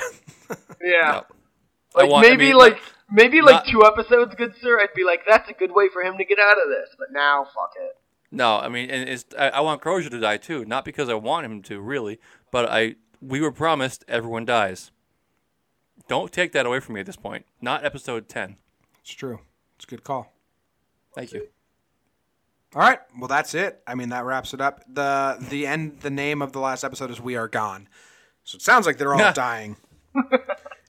[0.82, 1.10] yeah.
[1.12, 1.24] No.
[1.94, 4.80] Like want- I maybe mean, like maybe like not- two episodes, Goodsir.
[4.80, 6.88] I'd be like, that's a good way for him to get out of this.
[6.98, 7.96] But now, fuck it.
[8.30, 11.14] No, I mean, and it's I, I want Crozier to die too, not because I
[11.14, 14.90] want him to really, but I we were promised everyone dies.
[16.08, 17.44] Don't take that away from me at this point.
[17.60, 18.56] Not episode ten.
[19.00, 19.40] it's true.
[19.76, 20.32] It's a good call.
[21.14, 21.48] Thank you.
[22.74, 22.98] All right.
[23.18, 23.80] Well, that's it.
[23.86, 24.82] I mean, that wraps it up.
[24.92, 26.00] the The end.
[26.00, 27.88] The name of the last episode is "We Are Gone."
[28.44, 29.76] So it sounds like they're all dying.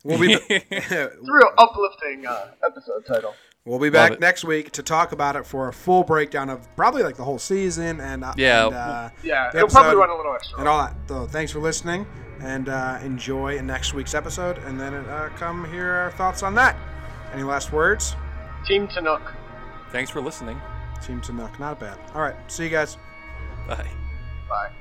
[0.04, 3.34] We'll be It's a real uplifting uh, episode title.
[3.66, 4.20] We'll be back it.
[4.20, 7.40] next week to talk about it for a full breakdown of probably like the whole
[7.40, 8.66] season and uh, Yeah.
[8.68, 10.60] and, uh, Yeah, it'll probably run a little extra.
[10.60, 10.96] and all that.
[11.08, 12.06] So thanks for listening
[12.42, 16.78] and uh, enjoy next week's episode, and then uh, come hear our thoughts on that.
[17.34, 18.16] Any last words?
[18.66, 19.34] Team Tanook.
[19.92, 20.60] Thanks for listening.
[21.06, 21.98] Team to Nook, not bad.
[22.16, 22.98] All right, see you guys.
[23.68, 23.88] Bye.
[24.50, 24.72] Bye.